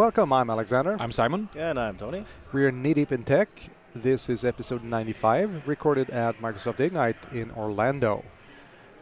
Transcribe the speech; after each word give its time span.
Hello 0.00 0.08
and 0.08 0.16
welcome. 0.16 0.32
I'm 0.32 0.48
Alexander. 0.48 0.96
I'm 0.98 1.12
Simon. 1.12 1.50
And 1.54 1.78
I'm 1.78 1.98
Tony. 1.98 2.24
We're 2.54 2.70
knee 2.70 2.94
deep 2.94 3.12
in 3.12 3.22
tech. 3.22 3.50
This 3.94 4.30
is 4.30 4.46
episode 4.46 4.82
95, 4.82 5.68
recorded 5.68 6.08
at 6.08 6.38
Microsoft 6.38 6.80
Ignite 6.80 7.18
in 7.34 7.50
Orlando. 7.50 8.24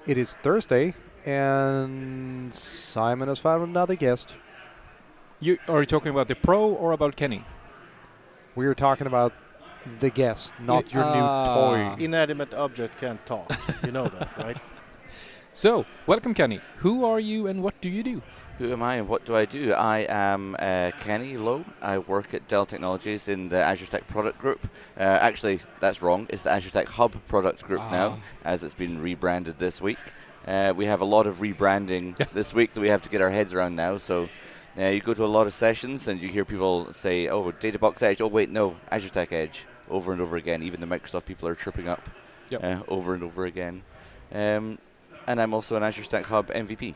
It 0.09 0.19
is 0.19 0.35
Thursday, 0.43 0.95
and 1.25 2.53
Simon 2.53 3.29
has 3.29 3.39
found 3.39 3.63
another 3.63 3.95
guest. 3.95 4.35
You 5.39 5.59
are 5.69 5.79
you 5.83 5.87
talking 5.87 6.11
about 6.11 6.27
the 6.27 6.35
pro 6.35 6.69
or 6.69 6.91
about 6.91 7.15
Kenny? 7.15 7.45
We 8.57 8.67
are 8.67 8.75
talking 8.75 9.07
about 9.07 9.33
the 10.01 10.11
guest, 10.11 10.53
not 10.59 10.93
your 10.93 11.05
Ah. 11.05 11.15
new 11.15 11.95
toy. 11.95 12.05
Inanimate 12.07 12.55
object 12.55 12.99
can't 12.99 13.25
talk. 13.25 13.53
you 13.87 13.93
know 13.93 14.09
that, 14.09 14.37
right? 14.37 14.57
So, 15.59 15.85
welcome 16.07 16.35
Kenny. 16.35 16.61
Who 16.77 17.05
are 17.05 17.19
you 17.19 17.49
and 17.49 17.65
what 17.65 17.81
do 17.81 17.91
you 17.91 18.05
do? 18.05 18.23
Who 18.59 18.71
am 18.71 18.81
I 18.81 18.95
and 18.95 19.09
what 19.09 19.25
do 19.25 19.35
I 19.35 19.45
do? 19.45 19.73
I 19.73 20.07
am 20.09 20.55
uh, 20.57 20.93
Kenny 21.01 21.37
Lowe. 21.37 21.65
I 21.83 21.99
work 21.99 22.33
at 22.33 22.47
Dell 22.47 22.65
Technologies 22.65 23.27
in 23.27 23.49
the 23.49 23.57
Azure 23.57 23.87
Stack 23.87 24.07
Product 24.07 24.39
Group. 24.39 24.69
Uh, 24.97 25.01
actually, 25.03 25.59
that's 25.81 26.01
wrong. 26.01 26.29
It's 26.31 26.45
the 26.45 26.53
Azure 26.53 26.69
Stack 26.69 26.87
Hub 26.87 27.13
Product 27.27 27.65
Group 27.65 27.81
Ah. 27.81 27.91
now, 27.91 28.21
as 28.45 28.63
it's 28.63 28.73
been 28.73 29.03
rebranded 29.03 29.59
this 29.59 29.81
week. 29.81 29.99
Uh, 30.47 30.75
we 30.77 30.85
have 30.85 31.01
a 31.01 31.05
lot 31.05 31.27
of 31.27 31.39
rebranding 31.39 32.17
this 32.33 32.55
week 32.55 32.73
that 32.75 32.81
we 32.81 32.89
have 32.91 33.03
to 33.03 33.09
get 33.09 33.21
our 33.21 33.31
heads 33.31 33.53
around 33.53 33.75
now. 33.75 33.99
So 33.99 34.29
uh, 34.79 34.85
you 34.85 35.01
go 35.01 35.13
to 35.13 35.25
a 35.25 35.27
lot 35.27 35.49
of 35.49 35.53
sessions 35.53 36.07
and 36.07 36.23
you 36.23 36.29
hear 36.29 36.45
people 36.45 36.93
say, 36.93 37.27
oh, 37.27 37.51
Databox 37.51 38.01
Edge. 38.01 38.21
Oh, 38.21 38.29
wait, 38.29 38.49
no, 38.49 38.77
Azure 38.93 39.09
Stack 39.09 39.33
Edge, 39.33 39.67
over 39.91 40.13
and 40.13 40.21
over 40.21 40.37
again. 40.37 40.63
Even 40.63 40.81
the 40.81 40.87
Microsoft 40.87 41.25
people 41.25 41.49
are 41.49 41.57
tripping 41.57 41.89
up 41.89 42.09
Yep. 42.51 42.63
uh, 42.63 42.83
over 42.87 43.13
and 43.15 43.25
over 43.25 43.45
again. 43.45 43.83
Um, 44.33 44.79
and 45.29 45.41
I'm 45.43 45.53
also 45.53 45.77
an 45.77 45.83
Azure 45.83 46.05
Stack 46.05 46.25
Hub 46.25 46.49
MVP. 46.49 46.95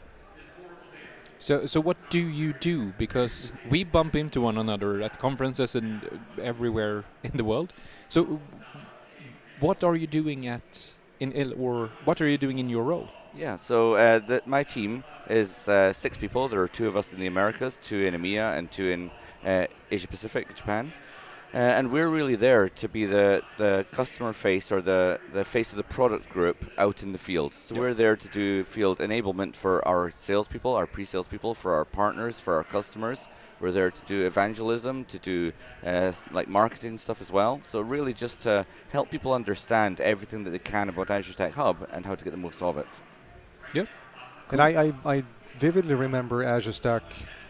So, 1.38 1.66
so 1.66 1.80
what 1.80 1.98
do 2.08 2.18
you 2.18 2.54
do? 2.54 2.92
Because 2.96 3.52
we 3.68 3.84
bump 3.84 4.16
into 4.16 4.40
one 4.40 4.56
another 4.56 5.02
at 5.02 5.18
conferences 5.18 5.74
and 5.74 6.20
everywhere 6.40 7.04
in 7.22 7.32
the 7.36 7.44
world. 7.44 7.72
So, 8.08 8.40
what 9.60 9.84
are 9.84 9.96
you 9.96 10.06
doing 10.06 10.46
at 10.46 10.92
in 11.20 11.32
il- 11.32 11.54
or 11.60 11.90
what 12.04 12.20
are 12.22 12.28
you 12.28 12.38
doing 12.38 12.58
in 12.58 12.68
your 12.70 12.84
role? 12.84 13.08
Yeah, 13.34 13.56
so 13.56 13.94
uh, 13.94 14.18
the, 14.18 14.42
my 14.46 14.62
team 14.62 15.04
is 15.28 15.68
uh, 15.68 15.92
six 15.92 16.16
people. 16.16 16.48
There 16.48 16.62
are 16.62 16.68
two 16.68 16.86
of 16.86 16.96
us 16.96 17.12
in 17.12 17.18
the 17.20 17.26
Americas, 17.26 17.78
two 17.82 18.00
in 18.04 18.14
EMEA, 18.14 18.56
and 18.56 18.70
two 18.70 18.88
in 18.88 19.10
uh, 19.44 19.66
Asia 19.90 20.08
Pacific, 20.08 20.54
Japan. 20.54 20.92
Uh, 21.54 21.58
and 21.58 21.92
we're 21.92 22.08
really 22.08 22.34
there 22.34 22.70
to 22.70 22.88
be 22.88 23.04
the, 23.04 23.42
the 23.58 23.84
customer 23.92 24.32
face 24.32 24.72
or 24.72 24.80
the, 24.80 25.20
the 25.34 25.44
face 25.44 25.70
of 25.70 25.76
the 25.76 25.82
product 25.82 26.30
group 26.30 26.56
out 26.78 27.02
in 27.02 27.12
the 27.12 27.18
field. 27.18 27.52
So 27.52 27.74
Yep. 27.74 27.80
we're 27.82 27.94
there 27.94 28.16
to 28.16 28.28
do 28.28 28.64
field 28.64 29.00
enablement 29.00 29.54
for 29.54 29.86
our 29.86 30.10
salespeople, 30.16 30.72
our 30.74 30.86
pre-sales 30.86 31.26
people, 31.26 31.54
for 31.54 31.74
our 31.74 31.84
partners, 31.84 32.40
for 32.40 32.54
our 32.54 32.64
customers. 32.64 33.28
We're 33.60 33.70
there 33.70 33.90
to 33.90 34.04
do 34.06 34.24
evangelism, 34.24 35.04
to 35.04 35.18
do 35.18 35.52
uh, 35.84 36.12
like 36.32 36.48
marketing 36.48 36.96
stuff 36.96 37.20
as 37.20 37.30
well. 37.30 37.60
So 37.62 37.82
really 37.82 38.14
just 38.14 38.40
to 38.40 38.64
help 38.90 39.10
people 39.10 39.34
understand 39.34 40.00
everything 40.00 40.44
that 40.44 40.50
they 40.50 40.58
can 40.58 40.88
about 40.88 41.10
Azure 41.10 41.34
Stack 41.34 41.52
Hub 41.52 41.86
and 41.92 42.06
how 42.06 42.14
to 42.14 42.24
get 42.24 42.30
the 42.30 42.38
most 42.38 42.62
of 42.62 42.78
it. 42.78 42.88
Yep. 43.74 43.88
And 44.52 44.60
I, 44.60 44.84
I, 44.84 44.92
I 45.04 45.22
vividly 45.58 45.94
remember 45.94 46.42
Azure 46.42 46.72
Stack, 46.72 47.02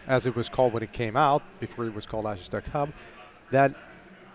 as 0.07 0.25
it 0.25 0.35
was 0.35 0.49
called 0.49 0.73
when 0.73 0.83
it 0.83 0.91
came 0.91 1.15
out, 1.15 1.41
before 1.61 1.85
it 1.85 1.95
was 1.95 2.05
called 2.05 2.25
Azure 2.25 2.43
Stack 2.43 2.67
Hub, 2.67 2.91
that 3.51 3.73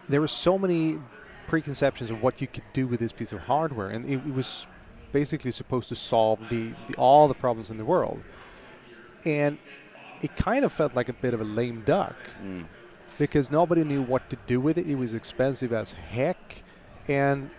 there 0.08 0.20
were 0.20 0.28
so 0.28 0.58
many 0.58 0.98
preconceptions 1.46 2.10
of 2.10 2.22
what 2.22 2.40
you 2.40 2.46
could 2.46 2.64
do 2.72 2.86
with 2.86 3.00
this 3.00 3.12
piece 3.12 3.32
of 3.32 3.40
hardware, 3.40 3.88
and 3.88 4.04
it, 4.04 4.14
it 4.26 4.34
was 4.34 4.66
basically 5.12 5.50
supposed 5.50 5.88
to 5.88 5.94
solve 5.94 6.38
the, 6.50 6.68
the 6.86 6.94
all 6.98 7.28
the 7.28 7.34
problems 7.34 7.70
in 7.70 7.78
the 7.78 7.84
world. 7.84 8.22
And 9.24 9.58
it 10.20 10.36
kind 10.36 10.64
of 10.64 10.72
felt 10.72 10.94
like 10.94 11.08
a 11.08 11.12
bit 11.12 11.34
of 11.34 11.40
a 11.40 11.44
lame 11.44 11.82
duck 11.82 12.16
Mm. 12.44 12.64
because 13.18 13.50
nobody 13.50 13.84
knew 13.84 14.02
what 14.02 14.28
to 14.30 14.36
do 14.46 14.60
with 14.60 14.78
it. 14.78 14.86
It 14.86 14.96
was 14.96 15.14
expensive 15.14 15.72
as 15.72 15.92
heck, 15.92 16.62
and 17.08 17.50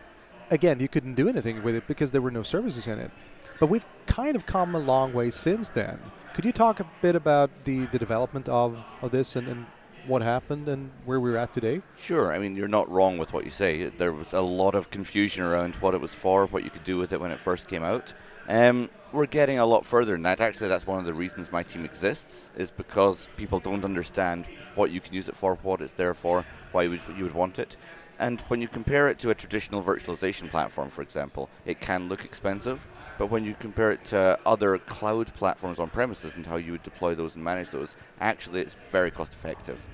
again, 0.52 0.80
you 0.80 0.88
couldn't 0.88 1.16
do 1.16 1.28
anything 1.30 1.64
with 1.64 1.76
it 1.76 1.88
because 1.88 2.12
there 2.12 2.22
were 2.22 2.32
no 2.32 2.44
services 2.44 2.88
in 2.88 3.00
it. 3.00 3.12
But 3.60 3.68
we've 3.68 3.86
kind 4.06 4.36
of 4.36 4.46
come 4.46 4.74
a 4.76 4.80
long 4.80 5.14
way 5.14 5.32
since 5.32 5.70
then. 5.70 6.00
Could 6.34 6.46
you 6.46 6.54
talk 6.54 6.80
a 6.80 6.86
bit 7.02 7.16
about 7.16 7.50
the, 7.66 7.86
the 7.88 8.00
development 8.00 8.48
of, 8.48 8.78
of 9.02 9.12
this 9.12 9.36
and, 9.36 9.48
and 9.48 9.66
what 10.08 10.22
happened 10.22 10.68
and 10.68 10.92
where 11.06 11.20
we're 11.20 11.38
at 11.38 11.54
today? 11.54 11.82
Sure, 11.98 12.34
I 12.34 12.40
mean, 12.40 12.56
you're 12.56 12.68
not 12.68 12.90
wrong 12.90 13.18
with 13.18 13.34
what 13.34 13.46
you 13.46 13.52
say. 13.52 13.86
There 13.86 14.14
was 14.14 14.34
a 14.34 14.42
lot 14.42 14.76
of 14.76 14.90
confusion 14.90 15.44
around 15.44 15.76
what 15.76 15.94
it 15.94 16.02
was 16.02 16.14
for, 16.14 16.46
what 16.48 16.64
you 16.64 16.70
could 16.70 16.84
do 16.84 16.98
with 16.98 17.14
it 17.14 17.20
when 17.20 17.32
it 17.32 17.40
first 17.40 17.68
came 17.68 17.84
out. 17.84 18.14
Um, 18.48 18.90
we're 19.12 19.28
getting 19.28 19.60
a 19.60 19.66
lot 19.66 19.86
further 19.86 20.14
than 20.14 20.24
that. 20.24 20.42
Actually, 20.42 20.70
that's 20.70 20.88
one 20.88 21.00
of 21.00 21.06
the 21.06 21.14
reasons 21.14 21.52
my 21.52 21.64
team 21.64 21.86
exists, 21.86 22.50
is 22.56 22.72
because 22.72 23.28
people 23.38 23.60
don't 23.60 23.86
understand 23.86 24.46
what 24.76 24.92
you 24.92 25.02
can 25.02 25.14
use 25.14 25.28
it 25.28 25.36
for, 25.36 25.56
what 25.62 25.82
it's 25.82 25.94
there 25.94 26.14
for, 26.14 26.46
why 26.72 26.84
you 26.84 26.92
would, 26.92 27.02
you 27.18 27.24
would 27.24 27.34
want 27.34 27.60
it. 27.60 27.76
And 28.20 28.42
when 28.42 28.62
you 28.62 28.68
compare 28.68 29.08
it 29.08 29.18
to 29.20 29.30
a 29.30 29.36
traditional 29.36 29.82
virtualization 29.82 30.50
platform, 30.50 30.90
for 30.90 31.02
example, 31.02 31.50
it 31.66 31.80
can 31.80 32.10
look 32.10 32.26
expensive. 32.26 32.86
But 33.18 33.32
when 33.32 33.46
you 33.46 33.56
compare 33.58 33.92
it 33.92 34.04
to 34.06 34.38
other 34.46 34.78
cloud 34.78 35.34
platforms 35.36 35.80
on 35.80 35.90
premises 35.90 36.36
and 36.36 36.46
how 36.46 36.58
you 36.58 36.74
would 36.74 36.84
deploy 36.84 37.16
those 37.16 37.36
and 37.36 37.44
manage 37.44 37.70
those, 37.70 37.96
actually 38.20 38.60
it's 38.60 38.76
very 38.90 39.10
cost 39.10 39.32
effective. 39.32 39.86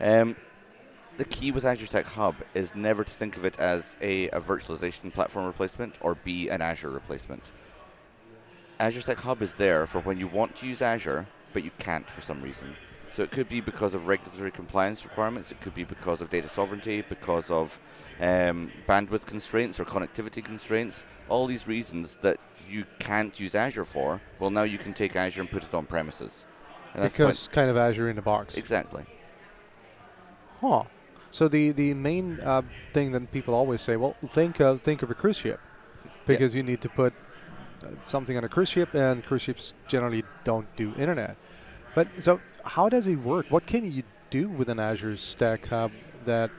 Um, 0.00 0.34
the 1.18 1.26
key 1.26 1.50
with 1.50 1.66
Azure 1.66 1.86
Stack 1.86 2.06
Hub 2.06 2.36
is 2.54 2.74
never 2.74 3.04
to 3.04 3.10
think 3.10 3.36
of 3.36 3.44
it 3.44 3.58
as 3.58 3.96
A, 4.00 4.28
a 4.30 4.40
virtualization 4.40 5.12
platform 5.12 5.44
replacement, 5.44 5.96
or 6.00 6.14
B, 6.14 6.48
an 6.48 6.62
Azure 6.62 6.90
replacement. 6.90 7.50
Azure 8.80 9.00
Stack 9.02 9.18
Hub 9.18 9.42
is 9.42 9.54
there 9.54 9.86
for 9.86 10.00
when 10.00 10.18
you 10.18 10.28
want 10.28 10.56
to 10.56 10.66
use 10.66 10.80
Azure, 10.80 11.26
but 11.52 11.64
you 11.64 11.72
can't 11.78 12.08
for 12.08 12.20
some 12.22 12.40
reason. 12.40 12.76
So 13.10 13.22
it 13.22 13.30
could 13.30 13.48
be 13.48 13.60
because 13.60 13.94
of 13.94 14.06
regulatory 14.06 14.50
compliance 14.50 15.04
requirements, 15.04 15.50
it 15.50 15.60
could 15.60 15.74
be 15.74 15.84
because 15.84 16.20
of 16.20 16.30
data 16.30 16.48
sovereignty, 16.48 17.02
because 17.08 17.50
of 17.50 17.78
um, 18.20 18.70
bandwidth 18.88 19.26
constraints 19.26 19.80
or 19.80 19.84
connectivity 19.84 20.44
constraints. 20.44 21.04
All 21.28 21.46
these 21.46 21.66
reasons 21.66 22.16
that 22.16 22.38
you 22.68 22.84
can't 22.98 23.38
use 23.40 23.54
Azure 23.54 23.84
for, 23.84 24.20
well, 24.38 24.50
now 24.50 24.62
you 24.62 24.78
can 24.78 24.92
take 24.92 25.16
Azure 25.16 25.40
and 25.40 25.50
put 25.50 25.64
it 25.64 25.74
on 25.74 25.86
premises. 25.86 26.44
And 26.94 27.02
that's 27.02 27.14
because 27.14 27.48
kind 27.48 27.70
of 27.70 27.76
Azure 27.76 28.08
in 28.10 28.16
the 28.16 28.22
box. 28.22 28.56
exactly. 28.56 29.04
Huh. 30.60 30.84
So 31.30 31.46
the, 31.46 31.70
the 31.72 31.94
main 31.94 32.40
uh, 32.40 32.62
thing 32.92 33.12
that 33.12 33.30
people 33.30 33.54
always 33.54 33.80
say, 33.80 33.96
well, 33.96 34.14
think 34.24 34.60
of, 34.60 34.82
think 34.82 35.02
of 35.02 35.10
a 35.10 35.14
cruise 35.14 35.36
ship 35.36 35.60
because 36.26 36.54
you 36.54 36.62
need 36.62 36.80
to 36.80 36.88
put 36.88 37.12
uh, 37.82 37.88
something 38.02 38.36
on 38.36 38.44
a 38.44 38.48
cruise 38.48 38.70
ship, 38.70 38.94
and 38.94 39.24
cruise 39.24 39.42
ships 39.42 39.74
generally 39.86 40.24
don't 40.44 40.66
do 40.76 40.94
internet. 40.96 41.36
But 41.94 42.08
so, 42.22 42.40
how 42.68 42.88
does 42.88 43.06
it 43.06 43.16
work? 43.16 43.46
What 43.48 43.66
can 43.66 43.90
you 43.90 44.02
do 44.30 44.48
with 44.48 44.68
an 44.68 44.78
Azure 44.78 45.16
Stack 45.16 45.66
Hub 45.66 45.90
that? 46.26 46.50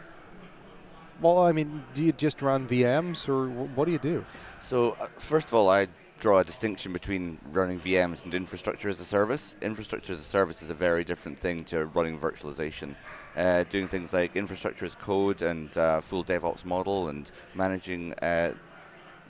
Well, 1.22 1.40
I 1.40 1.52
mean, 1.52 1.84
do 1.94 2.03
you 2.03 2.14
just 2.14 2.42
run 2.42 2.68
VMs, 2.68 3.30
or 3.30 3.47
wh- 3.47 3.78
what 3.78 3.86
do 3.86 3.92
you 3.92 4.00
do? 4.00 4.25
So, 4.62 4.92
uh, 5.00 5.08
first 5.18 5.50
of 5.50 5.53
all, 5.53 5.69
I 5.69 5.88
draw 6.19 6.40
a 6.40 6.44
distinction 6.44 6.94
between 6.94 7.38
running 7.52 7.80
VMs 7.80 8.24
and 8.24 8.34
infrastructure 8.34 8.90
as 8.90 9.00
a 9.00 9.06
service. 9.06 9.56
Infrastructure 9.62 10.14
as 10.14 10.19
a 10.19 10.24
service 10.24 10.62
is 10.62 10.69
a 10.69 10.74
very 10.74 11.03
different 11.03 11.40
thing 11.40 11.64
to 11.66 11.86
running 11.88 12.18
virtualization. 12.18 12.96
Uh, 13.38 13.64
doing 13.69 13.88
things 13.88 14.12
like 14.12 14.36
infrastructure 14.36 14.86
as 14.86 14.96
code 14.96 15.42
and 15.42 15.78
uh, 15.78 16.02
full 16.02 16.24
DevOps 16.24 16.66
model 16.66 17.09
and 17.09 17.31
managing 17.53 18.14
uh, 18.16 18.53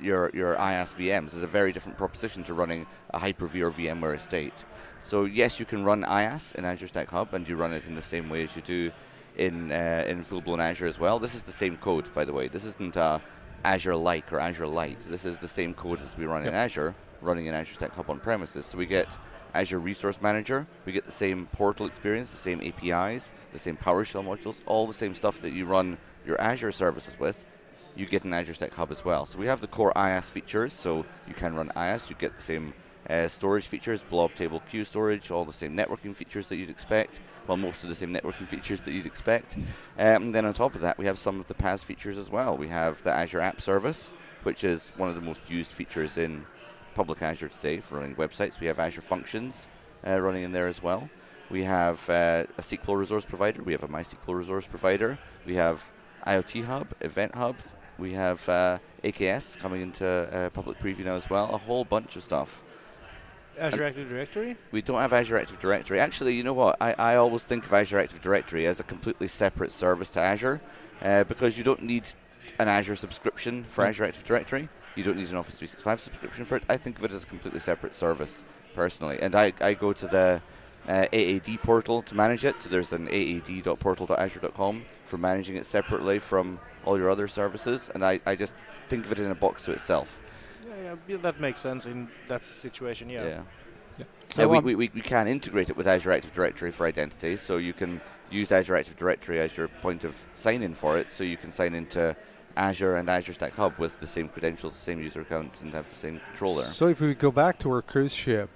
your 0.02 0.32
your 0.34 0.56
IaaS 0.56 0.96
VMs 0.96 1.34
is 1.34 1.44
a 1.44 1.48
very 1.48 1.72
different 1.72 1.98
proposition 1.98 2.44
to 2.44 2.54
running 2.54 2.86
a 3.12 3.20
Hyper-V 3.20 3.62
or 3.62 3.72
VMware 3.72 4.16
estate. 4.16 4.66
So 5.00 5.26
yes, 5.26 5.60
you 5.60 5.66
can 5.66 5.84
run 5.84 6.04
IaaS 6.04 6.56
in 6.56 6.66
Azure 6.66 6.88
Stack 6.88 7.10
Hub, 7.10 7.34
and 7.34 7.48
you 7.48 7.56
run 7.56 7.74
it 7.74 7.88
in 7.88 7.96
the 7.96 8.02
same 8.02 8.30
way 8.30 8.44
as 8.44 8.56
you 8.56 8.62
do 8.62 8.92
in 9.38 9.72
uh, 9.72 10.06
in 10.08 10.24
full-blown 10.24 10.60
Azure 10.62 10.88
as 10.88 11.00
well. 11.00 11.20
This 11.20 11.36
is 11.36 11.44
the 11.44 11.52
same 11.52 11.78
code, 11.78 12.14
by 12.14 12.26
the 12.26 12.34
way. 12.34 12.48
This 12.48 12.66
isn't 12.66 12.98
uh, 12.98 13.20
Azure 13.64 13.96
like 13.96 14.32
or 14.32 14.40
Azure 14.40 14.68
Lite. 14.68 15.00
This 15.00 15.26
is 15.26 15.40
the 15.40 15.48
same 15.48 15.74
code 15.74 16.02
as 16.02 16.18
we 16.18 16.26
run 16.26 16.46
in 16.46 16.54
Azure, 16.54 16.96
running 17.22 17.48
in 17.48 17.54
Azure 17.54 17.76
Stack 17.76 17.96
Hub 17.96 18.10
on 18.10 18.20
premises. 18.20 18.66
So 18.66 18.78
we 18.78 18.86
get 18.86 19.18
Azure 19.54 19.80
Resource 19.80 20.22
Manager, 20.22 20.68
we 20.86 20.92
get 20.92 21.06
the 21.06 21.12
same 21.12 21.48
portal 21.48 21.86
experience, 21.86 22.32
the 22.32 22.38
same 22.38 22.62
APIs, 22.62 23.34
the 23.52 23.60
same 23.60 23.78
PowerShell 23.78 24.24
modules, 24.24 24.62
all 24.66 24.86
the 24.86 24.94
same 24.94 25.14
stuff 25.14 25.40
that 25.42 25.54
you 25.54 25.66
run 25.66 25.98
your 26.26 26.40
Azure 26.40 26.72
services 26.72 27.20
with. 27.20 27.46
You 28.00 28.06
get 28.06 28.24
an 28.24 28.34
Azure 28.34 28.54
Stack 28.54 28.74
Hub 28.76 28.92
as 28.92 29.04
well. 29.04 29.26
So 29.26 29.38
we 29.38 29.48
have 29.48 29.60
the 29.60 29.68
core 29.68 29.92
IaaS 29.94 30.32
features, 30.32 30.72
so 30.72 31.06
you 31.28 31.34
can 31.34 31.54
run 31.54 31.70
IaaS. 31.76 32.10
You 32.10 32.16
get 32.16 32.34
the 32.34 32.42
same 32.42 32.74
uh, 33.10 33.28
storage 33.28 33.68
features, 33.68 34.02
blob 34.04 34.34
table 34.36 34.62
queue 34.70 34.86
storage, 34.86 35.32
all 35.32 35.44
the 35.44 35.52
same 35.52 35.76
networking 35.76 36.16
features 36.16 36.48
that 36.48 36.56
you'd 36.56 36.70
expect. 36.70 37.20
Well, 37.46 37.58
most 37.58 37.84
of 37.84 37.90
the 37.90 37.96
same 37.98 38.14
networking 38.14 38.48
features 38.54 38.80
that 38.84 38.94
you'd 38.94 39.06
expect. 39.06 39.58
Um, 39.98 40.24
and 40.24 40.36
then 40.36 40.46
on 40.46 40.54
top 40.54 40.76
of 40.76 40.82
that, 40.82 40.98
we 40.98 41.08
have 41.08 41.20
some 41.20 41.42
of 41.42 41.50
the 41.50 41.54
PaaS 41.56 41.84
features 41.84 42.18
as 42.18 42.30
well. 42.30 42.56
We 42.56 42.70
have 42.70 43.04
the 43.04 43.12
Azure 43.12 43.42
App 43.42 43.60
Service, 43.60 44.14
which 44.44 44.64
is 44.64 44.94
one 44.96 45.10
of 45.10 45.16
the 45.16 45.22
most 45.22 45.42
used 45.50 45.72
features 45.72 46.18
in 46.18 46.46
public 46.96 47.22
Azure 47.22 47.50
today 47.50 47.80
for 47.80 47.96
running 47.96 48.16
websites. 48.16 48.62
We 48.62 48.68
have 48.68 48.80
Azure 48.80 49.02
Functions 49.02 49.68
uh, 50.08 50.18
running 50.22 50.44
in 50.44 50.54
there 50.54 50.68
as 50.68 50.82
well. 50.82 51.10
We 51.50 51.66
have 51.66 52.10
uh, 52.10 52.46
a 52.58 52.62
SQL 52.62 52.98
resource 52.98 53.26
provider. 53.26 53.62
We 53.62 53.74
have 53.74 53.84
a 53.84 53.90
MySQL 53.90 54.38
resource 54.38 54.68
provider. 54.68 55.20
We 55.46 55.56
have 55.56 55.92
IoT 56.26 56.64
Hub, 56.64 56.94
Event 57.02 57.36
Hub. 57.36 57.58
We 58.00 58.14
have 58.14 58.48
uh, 58.48 58.80
AKS 59.04 59.60
coming 59.60 59.82
into 59.82 60.06
uh, 60.08 60.50
public 60.52 60.80
preview 60.80 61.06
now 61.06 61.16
as 61.16 61.30
well. 61.30 61.54
A 61.54 61.58
whole 61.58 61.84
bunch 61.84 62.16
of 62.16 62.24
stuff. 62.24 62.64
Azure 63.60 63.84
Active 63.84 64.08
Directory? 64.08 64.56
We 64.72 64.82
don't 64.82 65.00
have 65.00 65.12
Azure 65.12 65.38
Active 65.38 65.60
Directory. 65.60 66.00
Actually, 66.00 66.36
you 66.36 66.44
know 66.44 66.54
what? 66.54 66.78
I, 66.80 66.94
I 66.94 67.16
always 67.18 67.44
think 67.44 67.66
of 67.66 67.74
Azure 67.74 68.00
Active 68.00 68.22
Directory 68.22 68.66
as 68.68 68.80
a 68.80 68.84
completely 68.84 69.28
separate 69.28 69.72
service 69.72 70.10
to 70.12 70.22
Azure 70.22 70.62
uh, 71.02 71.26
because 71.26 71.58
you 71.58 71.64
don't 71.66 71.84
need 71.84 72.08
an 72.58 72.70
Azure 72.70 72.96
subscription 72.96 73.66
for 73.66 73.84
Mm. 73.84 73.90
Azure 73.90 74.06
Active 74.06 74.24
Directory. 74.24 74.70
You 74.96 75.04
don't 75.04 75.18
need 75.18 75.30
an 75.30 75.36
Office 75.36 75.58
365 75.58 76.00
subscription 76.00 76.46
for 76.46 76.56
it. 76.56 76.64
I 76.70 76.78
think 76.78 76.98
of 77.00 77.04
it 77.06 77.12
as 77.12 77.24
a 77.24 77.28
completely 77.28 77.60
separate 77.60 77.94
service 77.94 78.46
personally. 78.76 79.20
And 79.22 79.36
I, 79.36 79.52
I 79.60 79.74
go 79.74 79.92
to 79.94 80.08
the 80.08 80.42
uh, 80.90 81.06
AAD 81.14 81.60
portal 81.62 82.02
to 82.02 82.16
manage 82.16 82.44
it. 82.44 82.60
So 82.60 82.70
there's 82.70 82.92
an 82.94 83.08
aad.portal.azure.com 83.08 84.86
for 85.06 85.18
managing 85.18 85.56
it 85.56 85.66
separately 85.66 86.20
from 86.20 86.60
all 86.84 86.98
your 86.98 87.10
other 87.10 87.28
services. 87.28 87.90
And 87.94 88.04
I, 88.04 88.20
I 88.26 88.36
just 88.36 88.56
think 88.90 89.06
of 89.06 89.12
it 89.12 89.20
in 89.20 89.32
a 89.32 89.36
box 89.36 89.64
to 89.64 89.72
itself. 89.72 90.20
Yeah, 90.68 90.74
yeah, 90.84 90.96
yeah, 91.08 91.18
that 91.18 91.40
makes 91.40 91.60
sense 91.60 91.86
in 91.86 92.10
that 92.28 92.44
situation. 92.44 93.10
Yeah. 93.10 93.24
yeah. 93.24 93.42
Yeah. 94.00 94.06
So 94.30 94.42
Yeah, 94.42 94.48
we, 94.48 94.58
um, 94.58 94.64
we, 94.64 94.76
we, 94.76 94.92
we 94.94 95.02
can 95.02 95.28
integrate 95.28 95.70
it 95.70 95.78
with 95.78 95.88
Azure 95.88 96.12
Active 96.12 96.34
Directory 96.34 96.72
for 96.72 96.88
identity, 96.88 97.36
so 97.36 97.58
you 97.58 97.74
can 97.74 98.02
use 98.32 98.52
Azure 98.52 98.76
Active 98.76 98.96
Directory 98.98 99.40
as 99.40 99.56
your 99.58 99.68
point 99.68 100.04
of 100.04 100.16
sign 100.34 100.64
in 100.64 100.74
for 100.74 100.98
it, 100.98 101.12
so 101.12 101.24
you 101.24 101.38
can 101.38 101.52
sign 101.52 101.74
into 101.74 102.16
Azure 102.56 102.96
and 102.96 103.10
Azure 103.10 103.34
Stack 103.34 103.56
Hub 103.56 103.78
with 103.78 104.00
the 104.00 104.08
same 104.08 104.30
credentials, 104.30 104.74
the 104.74 104.80
same 104.80 105.02
user 105.02 105.22
account, 105.22 105.62
and 105.62 105.74
have 105.74 105.90
the 105.90 105.96
same 105.96 106.20
controller. 106.28 106.64
So 106.64 106.88
if 106.88 107.02
we 107.02 107.14
go 107.14 107.32
back 107.32 107.60
to 107.60 107.72
our 107.72 107.82
cruise 107.82 108.14
ship, 108.14 108.50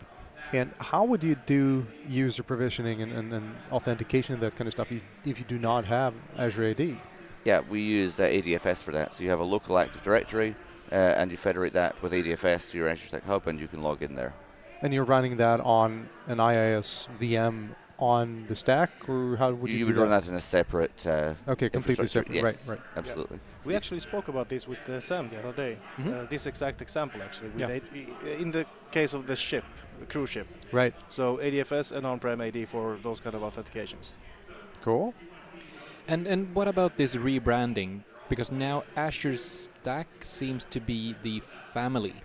and 0.54 0.72
how 0.80 1.04
would 1.04 1.24
you 1.24 1.36
do 1.46 1.86
user 2.08 2.44
provisioning 2.44 3.02
and, 3.02 3.12
and, 3.12 3.34
and 3.34 3.56
authentication 3.72 4.36
and 4.36 4.44
that 4.44 4.56
kind 4.56 4.68
of 4.68 4.74
stuff 4.74 4.92
if, 4.92 5.40
you 5.40 5.46
do 5.48 5.58
not 5.58 5.86
have 5.86 6.14
Azure 6.38 6.66
AD? 6.66 6.98
Yeah, 7.44 7.62
we 7.70 7.82
use 7.82 8.20
uh, 8.20 8.24
ADFS 8.24 8.84
for 8.84 8.92
that, 8.92 9.14
so 9.14 9.24
you 9.24 9.30
have 9.30 9.40
a 9.40 9.44
local 9.44 9.78
Active 9.78 10.04
Directory, 10.04 10.56
uh, 10.92 10.96
and 10.96 11.32
you 11.32 11.38
federate 11.38 11.74
that 11.74 12.02
with 12.02 12.14
ADFS 12.14 12.72
to 12.72 12.78
your 12.78 12.88
Azure 12.88 13.08
Stack 13.08 13.26
Hub, 13.26 13.48
and 13.48 13.60
you 13.60 13.68
can 13.68 13.82
log 13.82 14.02
in 14.02 14.16
there. 14.16 14.34
And 14.82 14.94
you're 14.94 15.04
running 15.04 15.38
that 15.38 15.60
on 15.62 16.10
an 16.28 16.38
IaaS 16.38 17.08
VM 17.20 17.76
on 18.04 18.46
the 18.50 18.56
stack, 18.56 18.92
or 19.08 19.38
how 19.38 19.50
would 19.54 19.70
you, 19.72 19.78
you 19.78 19.86
do 19.86 19.92
would 19.94 19.98
run 20.02 20.10
that 20.10 20.28
in 20.28 20.36
a 20.36 20.40
separate. 20.58 21.00
Uh, 21.08 21.34
Okay, 21.54 21.70
completely 21.70 22.08
separate. 22.08 22.36
yes. 22.36 22.44
Right, 22.44 22.60
right. 22.72 22.82
absolutely. 22.98 23.40
We 23.64 23.76
actually 23.80 24.00
spoke 24.10 24.28
about 24.28 24.48
this 24.50 24.68
with 24.68 24.84
uh, 24.90 25.00
Sam 25.00 25.30
the 25.30 25.40
other 25.40 25.54
day. 25.66 25.78
Mhm. 25.98 26.12
Uh, 26.14 26.26
this 26.34 26.46
exact 26.46 26.82
example, 26.82 27.22
actually. 27.28 27.50
With 27.54 27.62
Yeah. 27.62 27.80
A- 28.28 28.42
in 28.44 28.52
the 28.52 28.66
case 28.92 29.14
of 29.18 29.26
the 29.26 29.36
ship, 29.36 29.64
the 30.02 30.06
cruise 30.06 30.30
ship. 30.36 30.48
Right. 30.74 30.94
So 31.10 31.38
ADFS 31.38 31.92
and 31.96 32.06
on-prem 32.06 32.42
AD 32.42 32.66
for 32.74 32.98
those 33.06 33.20
kind 33.24 33.36
of 33.36 33.42
authentications. 33.42 34.06
Cool. 34.86 35.14
And 36.08 36.28
and 36.28 36.42
what 36.58 36.68
about 36.68 36.92
this 36.98 37.16
rebranding? 37.16 37.92
Because 38.30 38.52
now 38.52 38.84
Azure 38.98 39.38
Stack 39.38 40.08
seems 40.40 40.66
to 40.76 40.80
be 40.82 41.16
the 41.24 41.40
family, 41.74 42.16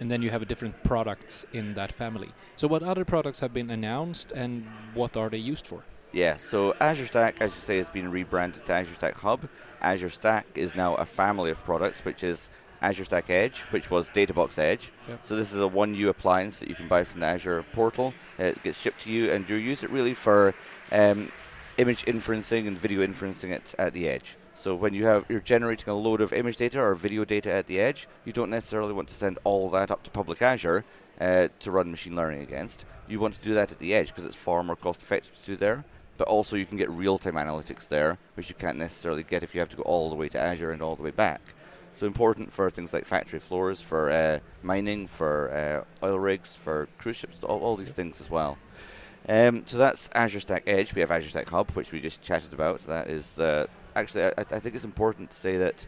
and 0.00 0.10
then 0.10 0.22
you 0.22 0.30
have 0.30 0.46
different 0.46 0.82
products 0.84 1.44
in 1.52 1.74
that 1.74 1.92
family. 1.92 2.30
So 2.56 2.68
what 2.68 2.82
other 2.82 3.04
products 3.04 3.40
have 3.40 3.52
been 3.52 3.70
announced, 3.70 4.32
and 4.32 4.66
what 4.94 5.16
are 5.16 5.28
they 5.28 5.38
used 5.38 5.66
for? 5.66 5.82
Yeah, 6.12 6.36
so 6.36 6.74
Azure 6.80 7.06
Stack, 7.06 7.36
as 7.40 7.54
you 7.54 7.60
say, 7.60 7.78
has 7.78 7.88
been 7.88 8.10
rebranded 8.10 8.64
to 8.66 8.72
Azure 8.72 8.94
Stack 8.94 9.16
Hub. 9.16 9.48
Azure 9.82 10.08
Stack 10.10 10.46
is 10.54 10.74
now 10.74 10.94
a 10.94 11.04
family 11.04 11.50
of 11.50 11.62
products, 11.64 12.04
which 12.04 12.24
is 12.24 12.50
Azure 12.80 13.04
Stack 13.04 13.28
Edge, 13.28 13.60
which 13.70 13.90
was 13.90 14.08
Databox 14.08 14.58
Edge. 14.58 14.92
Yep. 15.08 15.24
So 15.24 15.36
this 15.36 15.52
is 15.52 15.60
a 15.60 15.68
one 15.68 15.94
U 15.94 16.08
appliance 16.08 16.60
that 16.60 16.68
you 16.68 16.74
can 16.74 16.88
buy 16.88 17.04
from 17.04 17.20
the 17.20 17.26
Azure 17.26 17.64
portal. 17.72 18.14
It 18.38 18.62
gets 18.62 18.80
shipped 18.80 19.00
to 19.02 19.10
you, 19.10 19.30
and 19.30 19.48
you 19.48 19.56
use 19.56 19.84
it 19.84 19.90
really 19.90 20.14
for 20.14 20.54
um, 20.92 21.30
image 21.78 22.04
inferencing 22.04 22.66
and 22.66 22.78
video 22.78 23.06
inferencing 23.06 23.52
at, 23.52 23.74
at 23.78 23.92
the 23.92 24.08
edge. 24.08 24.36
So 24.56 24.74
when 24.74 24.94
you 24.94 25.04
have 25.04 25.26
you're 25.28 25.40
generating 25.40 25.90
a 25.90 25.94
load 25.94 26.22
of 26.22 26.32
image 26.32 26.56
data 26.56 26.80
or 26.80 26.94
video 26.94 27.26
data 27.26 27.52
at 27.52 27.66
the 27.66 27.78
edge, 27.78 28.08
you 28.24 28.32
don't 28.32 28.48
necessarily 28.48 28.94
want 28.94 29.06
to 29.08 29.14
send 29.14 29.38
all 29.44 29.68
that 29.70 29.90
up 29.90 30.02
to 30.04 30.10
public 30.10 30.40
Azure 30.40 30.82
uh, 31.20 31.48
to 31.60 31.70
run 31.70 31.90
machine 31.90 32.16
learning 32.16 32.40
against. 32.40 32.86
You 33.06 33.20
want 33.20 33.34
to 33.34 33.42
do 33.42 33.52
that 33.52 33.70
at 33.70 33.78
the 33.78 33.94
edge 33.94 34.08
because 34.08 34.24
it's 34.24 34.34
far 34.34 34.62
more 34.62 34.74
cost 34.74 35.02
effective 35.02 35.38
to 35.42 35.46
do 35.52 35.56
there. 35.56 35.84
But 36.16 36.28
also 36.28 36.56
you 36.56 36.64
can 36.64 36.78
get 36.78 36.88
real-time 36.88 37.34
analytics 37.34 37.86
there, 37.86 38.16
which 38.34 38.48
you 38.48 38.54
can't 38.54 38.78
necessarily 38.78 39.22
get 39.22 39.42
if 39.42 39.54
you 39.54 39.60
have 39.60 39.68
to 39.68 39.76
go 39.76 39.82
all 39.82 40.08
the 40.08 40.16
way 40.16 40.30
to 40.30 40.40
Azure 40.40 40.70
and 40.70 40.80
all 40.80 40.96
the 40.96 41.02
way 41.02 41.10
back. 41.10 41.42
So 41.94 42.06
important 42.06 42.50
for 42.50 42.70
things 42.70 42.94
like 42.94 43.04
factory 43.04 43.38
floors, 43.38 43.82
for 43.82 44.10
uh, 44.10 44.38
mining, 44.62 45.06
for 45.06 45.84
uh, 46.02 46.06
oil 46.06 46.18
rigs, 46.18 46.56
for 46.56 46.88
cruise 46.96 47.16
ships, 47.16 47.44
all, 47.44 47.60
all 47.60 47.76
these 47.76 47.92
things 47.92 48.22
as 48.22 48.30
well. 48.30 48.56
Um, 49.28 49.64
so 49.66 49.76
that's 49.76 50.08
Azure 50.14 50.40
Stack 50.40 50.62
Edge. 50.66 50.94
We 50.94 51.02
have 51.02 51.10
Azure 51.10 51.28
Stack 51.28 51.48
Hub, 51.50 51.70
which 51.72 51.92
we 51.92 52.00
just 52.00 52.22
chatted 52.22 52.54
about. 52.54 52.80
That 52.80 53.08
is 53.08 53.34
the 53.34 53.68
actually 53.96 54.24
I, 54.24 54.32
I 54.38 54.60
think 54.60 54.74
it's 54.74 54.84
important 54.84 55.30
to 55.30 55.36
say 55.36 55.56
that 55.56 55.86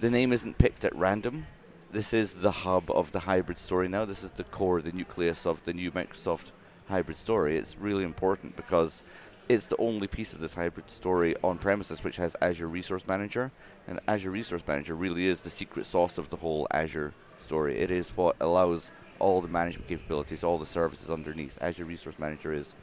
the 0.00 0.10
name 0.10 0.32
isn't 0.32 0.58
picked 0.58 0.84
at 0.84 0.94
random. 0.96 1.46
This 1.92 2.12
is 2.12 2.34
the 2.34 2.50
hub 2.50 2.90
of 2.90 3.12
the 3.12 3.20
hybrid 3.20 3.58
story 3.58 3.88
now. 3.88 4.04
This 4.04 4.22
is 4.22 4.32
the 4.32 4.44
core, 4.44 4.80
the 4.80 4.92
nucleus 4.92 5.46
of 5.46 5.64
the 5.64 5.74
new 5.74 5.90
Microsoft 5.90 6.52
hybrid 6.88 7.16
story. 7.16 7.56
It's 7.56 7.76
really 7.76 8.04
important 8.04 8.56
because 8.56 9.02
it's 9.48 9.66
the 9.66 9.76
only 9.78 10.06
piece 10.06 10.32
of 10.32 10.40
this 10.40 10.54
hybrid 10.54 10.88
story 10.88 11.34
on 11.42 11.58
premises 11.58 12.04
which 12.04 12.16
has 12.16 12.36
Azure 12.40 12.68
Resource 12.68 13.06
Manager. 13.06 13.50
And 13.88 14.00
Azure 14.06 14.30
Resource 14.30 14.62
Manager 14.66 14.94
really 14.94 15.26
is 15.26 15.40
the 15.40 15.50
secret 15.50 15.86
sauce 15.86 16.18
of 16.18 16.30
the 16.30 16.36
whole 16.36 16.68
Azure 16.70 17.12
story. 17.38 17.76
It 17.78 17.90
is 17.90 18.10
what 18.10 18.36
allows 18.40 18.92
all 19.18 19.40
the 19.40 19.48
management 19.48 19.88
capabilities, 19.88 20.44
all 20.44 20.58
the 20.58 20.66
services 20.66 21.10
underneath. 21.10 21.58
Azure 21.60 21.84
Resource 21.84 22.18
Manager 22.18 22.52
is 22.52 22.74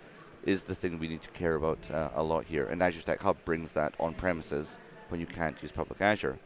is 0.47 0.63
the 0.63 0.73
thing 0.73 0.97
we 0.97 1.09
need 1.09 1.21
to 1.21 1.29
care 1.31 1.55
about 1.55 1.91
uh, 1.91 2.09
a 2.15 2.23
lot 2.23 2.45
here. 2.45 2.65
And 2.65 2.81
Azure 2.81 3.01
Stack 3.01 3.21
Hub 3.21 3.37
brings 3.43 3.73
that 3.73 3.93
on 3.99 4.13
premises 4.13 4.77
when 5.09 5.19
you 5.19 5.27
can't 5.27 5.61
use 5.61 5.73
public 5.73 6.01
Azure. 6.01 6.39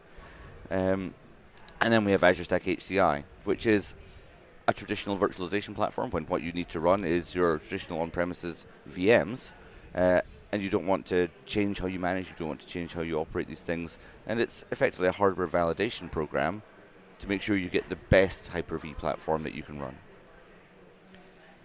Um, 0.72 1.14
and 1.80 1.94
then 1.94 2.04
we 2.04 2.12
have 2.12 2.24
Azure 2.24 2.44
Stack 2.44 2.64
HCI, 2.64 3.24
which 3.44 3.68
is 3.68 3.94
a 4.68 4.74
traditional 4.74 5.18
virtualization 5.18 5.76
platform 5.76 6.10
when 6.10 6.24
what 6.26 6.42
you 6.42 6.52
need 6.52 6.70
to 6.70 6.80
run 6.80 7.06
is 7.06 7.36
your 7.36 7.60
traditional 7.60 8.02
on-premises 8.02 8.72
VMs, 8.90 9.52
uh, 9.94 10.22
and 10.52 10.62
you 10.62 10.70
don't 10.70 10.88
want 10.88 11.06
to 11.08 11.28
change 11.46 11.80
how 11.80 11.88
you 11.88 12.00
manage, 12.00 12.28
you 12.28 12.36
don't 12.38 12.48
want 12.48 12.62
to 12.62 12.68
change 12.68 12.94
how 12.94 13.02
you 13.02 13.20
operate 13.20 13.48
these 13.48 13.62
things, 13.62 14.00
and 14.28 14.40
it's 14.40 14.66
effectively 14.72 15.08
a 15.08 15.12
hardware 15.12 15.48
validation 15.48 16.12
program 16.12 16.62
to 17.20 17.30
make 17.30 17.42
sure 17.42 17.56
you 17.56 17.70
get 17.70 17.88
the 17.90 17.96
best 18.10 18.48
Hyper-V 18.48 18.94
platform 18.96 19.44
that 19.44 19.54
you 19.54 19.62
can 19.62 19.80
run. 19.80 19.96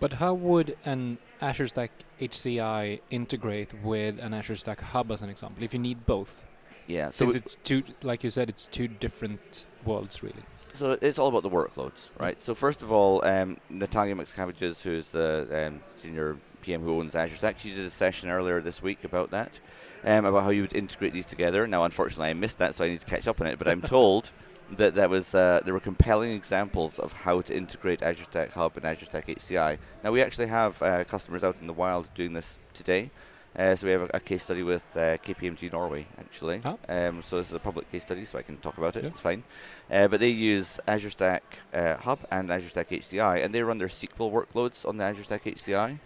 But 0.01 0.15
how 0.15 0.35
would 0.35 0.77
an 0.85 1.19
Azure 1.41 1.67
Stack 1.67 1.91
HCI 2.21 3.01
integrate 3.11 3.73
with 3.83 4.19
an 4.19 4.35
Azure 4.35 4.57
Stack 4.57 4.81
Hub, 4.81 5.11
as 5.11 5.23
an 5.23 5.31
example, 5.31 5.63
if 5.65 5.73
you 5.73 5.81
need 5.81 6.05
both? 6.07 6.43
Yeah, 6.87 7.11
so 7.11 7.27
it- 7.29 7.37
it's 7.37 7.57
two, 7.65 7.83
like 8.03 8.23
you 8.23 8.31
said, 8.31 8.49
it's 8.49 8.67
two 8.67 8.89
different 8.89 9.65
worlds, 9.85 10.23
really. 10.23 10.43
So 10.75 10.99
it's 11.01 11.19
all 11.19 11.29
about 11.29 11.43
the 11.43 11.51
workloads, 11.51 12.11
right? 12.19 12.41
So 12.41 12.55
first 12.55 12.83
of 12.83 12.93
all, 12.93 13.25
um, 13.25 13.57
Natalia 13.71 14.15
Mackevicius, 14.15 14.83
who's 14.83 15.09
the 15.09 15.49
um, 15.69 15.81
senior 15.99 16.37
PM 16.61 16.83
who 16.83 16.99
owns 17.01 17.15
Azure 17.15 17.37
Stack, 17.37 17.59
she 17.59 17.71
did 17.71 17.87
a 17.87 17.91
session 17.91 18.29
earlier 18.29 18.61
this 18.61 18.83
week 18.83 19.03
about 19.03 19.31
that, 19.31 19.59
um, 20.05 20.27
about 20.27 20.43
how 20.43 20.51
you 20.51 20.61
would 20.63 20.75
integrate 20.75 21.15
these 21.15 21.25
together. 21.25 21.67
Now, 21.67 21.85
unfortunately, 21.85 22.29
I 22.29 22.35
missed 22.35 22.59
that, 22.59 22.75
so 22.75 22.85
I 22.85 22.89
need 22.89 23.01
to 23.01 23.07
catch 23.07 23.27
up 23.27 23.41
on 23.41 23.47
it. 23.47 23.59
But 23.59 23.69
I'm 23.69 23.81
told 23.97 24.31
that 24.73 24.95
that 24.95 25.11
was 25.11 25.35
uh, 25.35 25.61
there 25.65 25.75
were 25.75 25.81
compelling 25.81 26.33
examples 26.33 26.99
of 26.99 27.13
how 27.13 27.41
to 27.41 27.57
integrate 27.57 28.03
Azure 28.03 28.25
Stack 28.25 28.53
Hub 28.53 28.77
and 28.77 28.85
Azure 28.85 29.07
Stack 29.07 29.27
HCI. 29.27 29.79
Now, 30.03 30.13
we 30.13 30.23
actually 30.23 30.49
have 30.49 30.83
uh, 30.83 31.05
customers 31.05 31.45
out 31.45 31.57
in 31.61 31.67
the 31.67 31.73
wild 31.73 32.13
doing 32.15 32.33
this 32.33 32.59
today. 32.75 33.11
Uh, 33.59 33.75
so 33.75 33.87
we 33.87 33.93
have 33.93 34.03
a, 34.03 34.11
a 34.13 34.21
case 34.21 34.43
study 34.43 34.63
with 34.63 34.85
uh, 34.95 35.17
KPMG 35.25 35.73
Norway, 35.73 36.07
actually. 36.19 36.61
Ah. 36.63 36.77
Um, 36.91 37.23
so 37.23 37.39
this 37.39 37.49
is 37.49 37.55
a 37.55 37.59
public 37.59 37.91
case 37.91 38.03
study, 38.03 38.27
so 38.27 38.39
I 38.39 38.43
can 38.43 38.59
talk 38.59 38.77
about 38.77 38.97
it. 38.97 39.05
Yeah. 39.05 39.11
It's 39.11 39.21
fine. 39.21 39.45
Uh, 39.91 40.09
but 40.09 40.21
they 40.21 40.29
use 40.29 40.79
Azure 40.87 41.11
Stack 41.11 41.43
uh, 41.73 41.97
Hub 41.97 42.19
and 42.31 42.51
Azure 42.51 42.69
Stack 42.69 42.91
HCI, 42.91 43.43
and 43.43 43.55
they 43.55 43.63
run 43.63 43.79
their 43.79 43.89
SQL 43.89 44.31
workloads 44.31 44.87
on 44.87 44.99
the 44.99 45.05
Azure 45.05 45.23
Stack 45.23 45.45
HCI, 45.45 45.99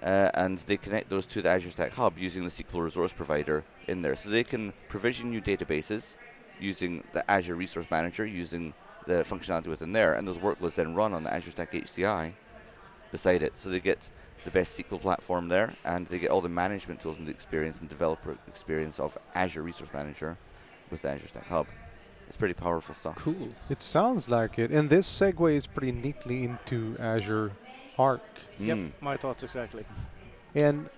uh, 0.00 0.30
and 0.34 0.58
they 0.58 0.76
connect 0.76 1.10
those 1.10 1.26
to 1.26 1.42
the 1.42 1.48
Azure 1.48 1.70
Stack 1.70 1.92
Hub 1.94 2.18
using 2.18 2.44
the 2.44 2.50
SQL 2.50 2.84
resource 2.84 3.12
provider 3.12 3.64
in 3.88 4.02
there. 4.02 4.14
So 4.14 4.30
they 4.30 4.44
can 4.44 4.72
provision 4.88 5.30
new 5.30 5.40
databases 5.40 6.16
using 6.62 7.02
the 7.12 7.28
Azure 7.30 7.54
Resource 7.54 7.86
Manager, 7.90 8.24
using 8.24 8.72
the 9.06 9.14
functionality 9.24 9.66
within 9.66 9.92
there, 9.92 10.14
and 10.14 10.26
those 10.26 10.38
workloads 10.38 10.76
then 10.76 10.94
run 10.94 11.12
on 11.12 11.24
the 11.24 11.32
Azure 11.34 11.50
Stack 11.50 11.72
HCI 11.72 12.32
beside 13.10 13.42
it. 13.42 13.56
So 13.58 13.68
they 13.68 13.80
get 13.80 14.08
the 14.44 14.50
best 14.50 14.78
SQL 14.78 15.00
platform 15.00 15.48
there, 15.48 15.72
and 15.84 16.06
they 16.06 16.18
get 16.18 16.30
all 16.30 16.40
the 16.40 16.48
management 16.48 17.00
tools 17.00 17.18
and 17.18 17.26
the 17.26 17.32
experience 17.32 17.80
and 17.80 17.88
developer 17.88 18.36
experience 18.48 18.98
of 19.00 19.18
Azure 19.34 19.62
Resource 19.62 19.90
Manager 19.92 20.36
with 20.90 21.02
the 21.02 21.10
Azure 21.10 21.28
Stack 21.28 21.46
Hub. 21.48 21.66
It's 22.28 22.36
pretty 22.36 22.54
powerful 22.54 22.94
stuff. 22.94 23.16
Cool. 23.16 23.50
It 23.68 23.82
sounds 23.82 24.28
like 24.28 24.58
it. 24.58 24.70
And 24.70 24.88
this 24.88 25.06
segues 25.06 25.66
pretty 25.72 25.92
neatly 25.92 26.44
into 26.44 26.96
Azure 26.98 27.52
Arc. 27.98 28.22
Yep, 28.58 28.76
Mm. 28.78 28.90
my 29.02 29.16
thoughts 29.16 29.42
exactly. 29.42 29.84
And 30.54 30.88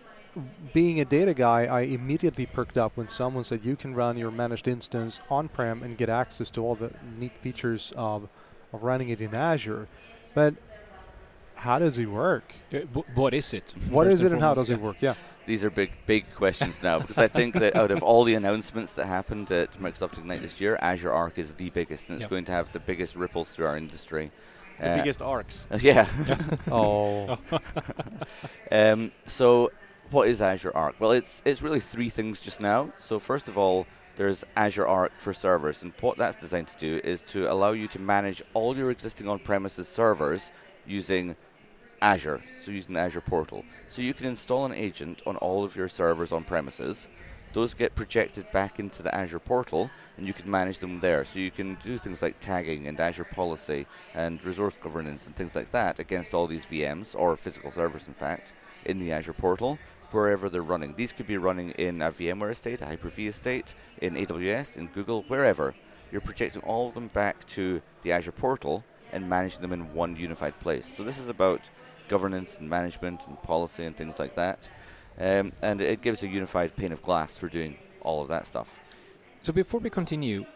being 0.73 1.01
a 1.01 1.05
data 1.05 1.35
guy, 1.35 1.67
I 1.67 1.83
immediately 1.83 2.47
perked 2.47 2.77
up 2.79 2.97
when 2.97 3.09
someone 3.09 3.45
said 3.45 3.65
you 3.65 3.77
can 3.77 3.95
run 3.95 4.19
your 4.19 4.31
managed 4.31 4.67
instance 4.69 5.21
on-prem 5.31 5.83
and 5.83 5.97
get 5.97 6.09
access 6.09 6.51
to 6.51 6.61
all 6.63 6.75
the 6.75 6.91
neat 7.19 7.33
features 7.39 7.93
of, 7.97 8.29
of 8.73 8.83
running 8.83 9.09
it 9.11 9.21
in 9.21 9.35
Azure. 9.35 9.87
But 10.35 10.55
how 11.57 11.79
does 11.79 11.99
it 11.99 12.07
work? 12.07 12.53
Uh, 12.73 12.79
wh- 12.95 13.17
what 13.17 13.33
is 13.35 13.55
it? 13.55 13.73
What 13.91 14.05
first 14.07 14.15
is 14.17 14.23
it 14.23 14.33
and 14.33 14.41
how 14.41 14.55
foremost? 14.55 14.69
does 14.71 14.77
it 14.79 14.83
work? 14.83 14.97
Yeah. 15.01 15.15
These 15.47 15.63
are 15.65 15.71
big, 15.71 15.93
big 16.07 16.25
questions 16.35 16.83
now 16.83 16.99
because 16.99 17.19
I 17.19 17.29
think 17.29 17.55
that 17.55 17.77
out 17.77 17.91
of 17.91 18.03
all 18.03 18.25
the 18.25 18.35
announcements 18.35 18.95
that 18.95 19.07
happened 19.07 19.51
at 19.53 19.73
Microsoft 19.75 20.17
Ignite 20.19 20.41
this 20.41 20.61
year, 20.61 20.77
Azure 20.81 21.13
Arc 21.13 21.39
is 21.39 21.53
the 21.53 21.69
biggest 21.71 22.09
and 22.09 22.17
it's 22.17 22.23
Yep. 22.23 22.31
going 22.31 22.45
to 22.47 22.53
have 22.53 22.73
the 22.73 22.81
biggest 22.81 23.15
ripples 23.15 23.51
through 23.51 23.67
our 23.67 23.77
industry. 23.77 24.31
The 24.79 24.91
Uh, 24.91 24.97
biggest 24.97 25.23
arcs. 25.23 25.67
yeah. 25.81 26.09
Oh, 26.71 27.39
Um, 28.73 29.13
so, 29.25 29.71
what 30.11 30.29
is 30.29 30.43
Azure 30.43 30.77
Arc? 30.77 30.97
Well, 30.99 31.13
it's 31.13 31.43
it's 31.45 31.63
really 31.63 31.81
three 31.81 32.09
things 32.09 32.41
just 32.41 32.61
now. 32.61 32.93
So, 32.99 33.19
first 33.19 33.49
of 33.49 33.59
all, 33.59 33.87
there's 34.17 34.45
Azure 34.57 34.87
Arc 34.87 35.13
for 35.19 35.33
servers, 35.33 35.83
and 35.83 35.93
what 36.01 36.17
that's 36.17 36.37
designed 36.37 36.69
to 36.69 36.77
do 36.79 37.01
is 37.03 37.23
to 37.23 37.51
allow 37.51 37.73
you 37.73 37.89
to 37.89 37.99
manage 37.99 38.43
all 38.55 38.77
your 38.77 38.91
existing 38.91 39.29
on-premises 39.29 39.89
servers 39.89 40.53
using 40.87 41.35
Azure, 42.01 42.43
so 42.61 42.71
using 42.71 42.95
the 42.95 43.01
Azure 43.01 43.21
portal. 43.21 43.65
So 43.89 44.03
you 44.03 44.15
can 44.15 44.27
install 44.27 44.67
an 44.67 44.75
agent 44.75 45.23
on 45.27 45.37
all 45.39 45.65
of 45.65 45.75
your 45.75 45.89
servers 45.89 46.33
on 46.33 46.45
premises. 46.45 47.09
Those 47.53 47.73
get 47.75 47.95
projected 47.95 48.51
back 48.53 48.79
into 48.79 49.03
the 49.03 49.15
Azure 49.15 49.39
portal, 49.39 49.91
and 50.17 50.27
you 50.27 50.33
can 50.33 50.51
manage 50.51 50.79
them 50.79 51.01
there. 51.01 51.25
So 51.25 51.39
you 51.39 51.51
can 51.51 51.77
do 51.83 51.99
things 51.99 52.21
like 52.21 52.39
tagging 52.41 52.87
and 52.87 53.01
Azure 53.01 53.25
policy 53.25 53.87
and 54.15 54.45
resource 54.45 54.77
governance 54.81 55.27
and 55.27 55.35
things 55.35 55.57
like 55.57 55.73
that 55.73 55.99
against 55.99 56.35
all 56.35 56.47
these 56.47 56.67
VMs 56.67 57.19
or 57.19 57.37
physical 57.37 57.71
servers, 57.71 58.07
in 58.07 58.15
fact, 58.15 58.53
in 58.85 58.99
the 58.99 59.13
Azure 59.13 59.33
portal, 59.33 59.79
wherever 60.11 60.49
they're 60.49 60.63
running. 60.63 60.95
These 60.95 61.13
could 61.13 61.27
be 61.27 61.39
running 61.39 61.71
in 61.71 62.01
a 62.03 62.11
VMware 62.11 62.51
estate, 62.51 62.81
a 62.83 62.87
Hyper-V 62.87 63.27
estate, 63.27 63.75
in 64.01 64.15
AWS, 64.15 64.77
in 64.77 64.87
Google, 64.89 65.23
wherever. 65.29 65.75
You're 66.13 66.21
projecting 66.21 66.63
all 66.63 66.89
of 66.89 66.95
them 66.95 67.09
back 67.09 67.45
to 67.49 67.83
the 68.03 68.13
Azure 68.13 68.33
portal 68.33 68.85
and 69.13 69.29
managing 69.29 69.63
them 69.63 69.73
in 69.73 69.93
one 69.93 70.17
unified 70.17 70.59
place. 70.61 70.87
So 70.97 71.03
this 71.03 71.19
is 71.19 71.29
about 71.29 71.71
governance 72.09 72.59
and 72.59 72.69
management 72.69 73.27
and 73.27 73.41
policy 73.43 73.85
and 73.85 73.97
things 73.97 74.19
like 74.19 74.37
that. 74.37 74.69
Um, 75.19 75.53
and 75.63 75.81
it 75.81 76.03
gives 76.03 76.23
a 76.23 76.29
unified 76.29 76.77
pane 76.77 76.93
of 76.93 77.03
glass 77.03 77.37
for 77.37 77.49
doing 77.49 77.77
all 78.01 78.23
of 78.23 78.29
that 78.29 78.47
stuff. 78.47 78.81
So 79.43 79.53
before 79.53 79.81
we 79.81 79.91
continue, 79.91 80.47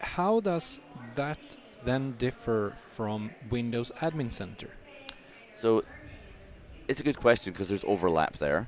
how 0.00 0.40
does 0.40 0.80
that 1.14 1.56
then 1.84 2.14
differ 2.18 2.74
from 2.76 3.30
Windows 3.50 3.90
Admin 4.00 4.32
Center? 4.32 4.70
So 5.54 5.84
it's 6.90 7.00
a 7.00 7.04
good 7.04 7.20
question 7.20 7.52
because 7.52 7.68
there's 7.68 7.84
overlap 7.84 8.36
there. 8.38 8.66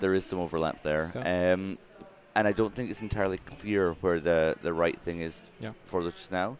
There 0.00 0.14
is 0.14 0.24
some 0.24 0.40
overlap 0.40 0.82
there. 0.82 1.12
Um, 1.14 1.78
and 2.34 2.48
I 2.48 2.52
don't 2.52 2.74
think 2.74 2.90
it's 2.90 3.02
entirely 3.02 3.38
clear 3.38 3.92
where 4.00 4.18
the, 4.18 4.56
the 4.60 4.72
right 4.72 4.98
thing 4.98 5.20
is 5.20 5.44
Yeah. 5.60 5.72
for 5.86 6.02
this 6.02 6.14
just 6.16 6.32
now. 6.32 6.58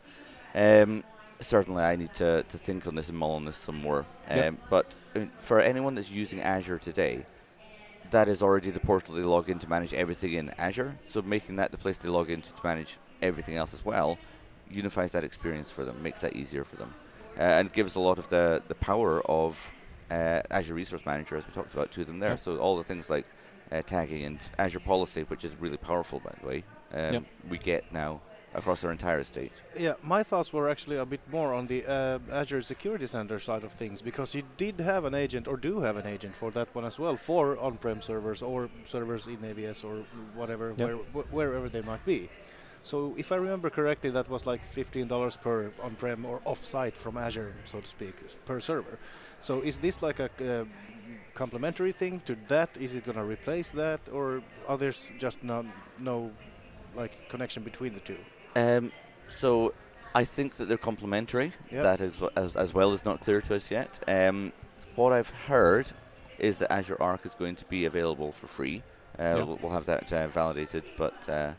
Um, 0.55 1.03
certainly, 1.41 1.83
I 1.83 1.97
need 1.97 2.15
to, 2.15 2.45
to 2.45 2.59
think 2.59 2.87
on 2.87 2.95
this 2.95 3.09
and 3.09 3.19
mull 3.19 3.33
on 3.33 3.45
this 3.45 3.57
some 3.57 3.83
more. 3.83 4.01
Um, 4.29 4.37
Yeah. 4.39 4.51
But 4.69 4.95
I 5.15 5.19
mean, 5.21 5.31
for 5.39 5.61
anyone 5.61 5.97
that's 5.97 6.11
using 6.11 6.41
Azure 6.41 6.79
today, 6.79 7.27
that 8.11 8.29
is 8.29 8.43
already 8.43 8.71
the 8.71 8.81
portal 8.81 9.17
they 9.17 9.23
log 9.23 9.51
in 9.51 9.59
to 9.59 9.69
manage 9.69 9.93
everything 9.93 10.35
in 10.35 10.51
Azure. 10.51 10.97
So 11.05 11.21
making 11.23 11.57
that 11.57 11.73
the 11.73 11.79
place 11.79 11.99
they 11.99 12.09
log 12.09 12.31
into 12.31 12.53
to 12.55 12.61
manage 12.63 12.97
everything 13.23 13.57
else 13.57 13.75
as 13.75 13.85
well 13.85 14.19
unifies 14.71 15.11
that 15.13 15.25
experience 15.25 15.69
for 15.69 15.85
them, 15.85 16.01
makes 16.01 16.21
that 16.21 16.37
easier 16.37 16.63
for 16.63 16.77
them, 16.77 16.95
uh, 17.37 17.43
and 17.43 17.73
gives 17.73 17.97
a 17.97 18.01
lot 18.01 18.19
of 18.19 18.29
the, 18.29 18.63
the 18.69 18.75
power 18.77 19.21
of 19.27 19.73
uh, 20.11 20.43
Azure 20.51 20.75
Resource 20.75 21.05
Manager, 21.07 21.37
as 21.37 21.47
we 21.47 21.53
talked 21.53 21.75
about, 21.75 21.91
to 21.93 22.05
them 22.05 22.19
there. 22.19 22.31
Yep. 22.31 22.39
So 22.41 22.57
all 22.59 22.77
the 22.77 22.85
things 22.85 23.09
like 23.11 23.27
uh, 23.73 23.83
tagging 23.83 24.25
and 24.25 24.39
Azure 24.59 24.81
Policy, 24.81 25.23
which 25.23 25.45
is 25.45 25.57
really 25.61 25.77
powerful, 25.77 26.21
by 26.21 26.33
the 26.41 26.47
way, 26.47 26.65
um, 26.93 27.15
Yep. 27.15 27.25
we 27.49 27.59
get 27.59 27.93
now 27.93 28.21
across 28.53 28.83
our 28.85 28.91
entire 28.91 29.21
estate. 29.21 29.63
Yeah, 29.79 29.95
my 30.03 30.25
thoughts 30.25 30.53
were 30.53 30.69
actually 30.69 30.97
a 30.97 31.07
bit 31.07 31.21
more 31.31 31.55
on 31.55 31.69
the 31.69 31.87
uh, 31.87 32.19
Azure 32.33 32.63
Security 32.63 33.07
Center 33.07 33.39
side 33.39 33.63
of 33.63 33.71
things 33.73 34.03
because 34.03 34.35
you 34.35 34.43
did 34.57 34.81
have 34.81 35.05
an 35.05 35.15
agent 35.15 35.47
or 35.47 35.57
do 35.57 35.81
have 35.83 35.97
an 35.97 36.07
agent 36.07 36.35
for 36.35 36.51
that 36.51 36.75
one 36.75 36.85
as 36.85 36.99
well 36.99 37.17
for 37.17 37.57
on-prem 37.59 38.01
servers 38.01 38.43
or 38.43 38.69
servers 38.85 39.29
in 39.29 39.37
AWS 39.37 39.85
or 39.85 40.03
whatever, 40.35 40.75
Yep. 40.77 40.79
where, 40.79 40.97
wh- 41.25 41.33
wherever 41.33 41.69
they 41.69 41.83
might 41.83 42.05
be. 42.05 42.29
So 42.83 43.15
if 43.17 43.31
I 43.31 43.37
remember 43.37 43.71
correctly, 43.71 44.11
that 44.11 44.29
was 44.29 44.47
like 44.47 44.63
$15 44.75 45.41
per 45.43 45.71
on-prem 45.83 46.25
or 46.27 46.41
off-site 46.45 46.97
from 46.97 47.19
Azure, 47.19 47.55
so 47.63 47.81
to 47.81 47.87
speak, 47.87 48.15
per 48.47 48.59
server. 48.59 48.99
So 49.41 49.61
is 49.63 49.79
this 49.79 50.03
like 50.03 50.19
a 50.21 50.31
uh, 50.41 50.65
complementary 51.35 51.93
thing 51.93 52.21
to 52.27 52.37
that? 52.49 52.71
Is 52.79 52.95
it 52.95 53.05
going 53.05 53.17
to 53.17 53.25
replace 53.25 53.73
that, 53.73 54.01
or 54.13 54.43
are 54.69 54.77
there 54.77 54.93
just 55.19 55.43
no, 55.43 55.65
no 55.99 56.31
like 56.95 57.29
connection 57.29 57.63
between 57.63 57.95
the 57.95 58.01
two? 58.01 58.19
Um, 58.57 58.93
so 59.29 59.73
I 60.15 60.25
think 60.25 60.57
that 60.57 60.69
they're 60.69 60.77
complementary. 60.77 61.53
Yep. 61.71 61.83
That 61.83 62.01
is 62.01 62.21
as, 62.37 62.57
as 62.57 62.75
well 62.75 62.93
is 62.93 63.05
not 63.05 63.21
clear 63.21 63.41
to 63.43 63.55
us 63.55 63.71
yet. 63.71 64.01
Um, 64.09 64.53
what 64.97 65.13
I've 65.13 65.31
heard 65.31 65.91
is 66.39 66.59
that 66.59 66.73
Azure 66.73 67.01
Arc 67.01 67.25
is 67.27 67.35
going 67.35 67.57
to 67.57 67.65
be 67.67 67.85
available 67.85 68.33
for 68.33 68.47
free. 68.47 68.83
Uh, 69.19 69.23
Yeah. 69.23 69.35
we'll, 69.45 69.59
we'll 69.63 69.73
have 69.73 69.87
that 69.87 70.13
uh, 70.13 70.27
validated, 70.29 70.91
but 70.97 71.29
uh, 71.29 71.53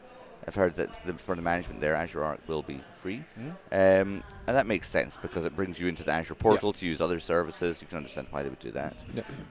I've 0.48 0.56
heard 0.56 0.76
that 0.76 1.06
the, 1.06 1.14
for 1.14 1.36
the 1.36 1.42
management 1.42 1.82
there, 1.82 1.94
Azure 1.96 2.24
Arc 2.24 2.40
will 2.48 2.64
be 2.64 2.82
free. 2.96 3.24
Hmm? 3.36 3.50
Um, 3.72 4.24
and 4.48 4.58
that 4.58 4.66
makes 4.66 4.90
sense 4.90 5.18
because 5.22 5.46
it 5.46 5.56
brings 5.56 5.80
you 5.80 5.88
into 5.88 6.04
the 6.04 6.12
Azure 6.12 6.36
portal 6.36 6.74
to 6.74 6.86
use 6.86 7.00
other 7.02 7.20
services. 7.20 7.82
You 7.82 7.88
can 7.88 7.98
understand 7.98 8.28
why 8.32 8.44
they 8.44 8.50
would 8.50 8.60
do 8.60 8.72
that. 8.72 8.96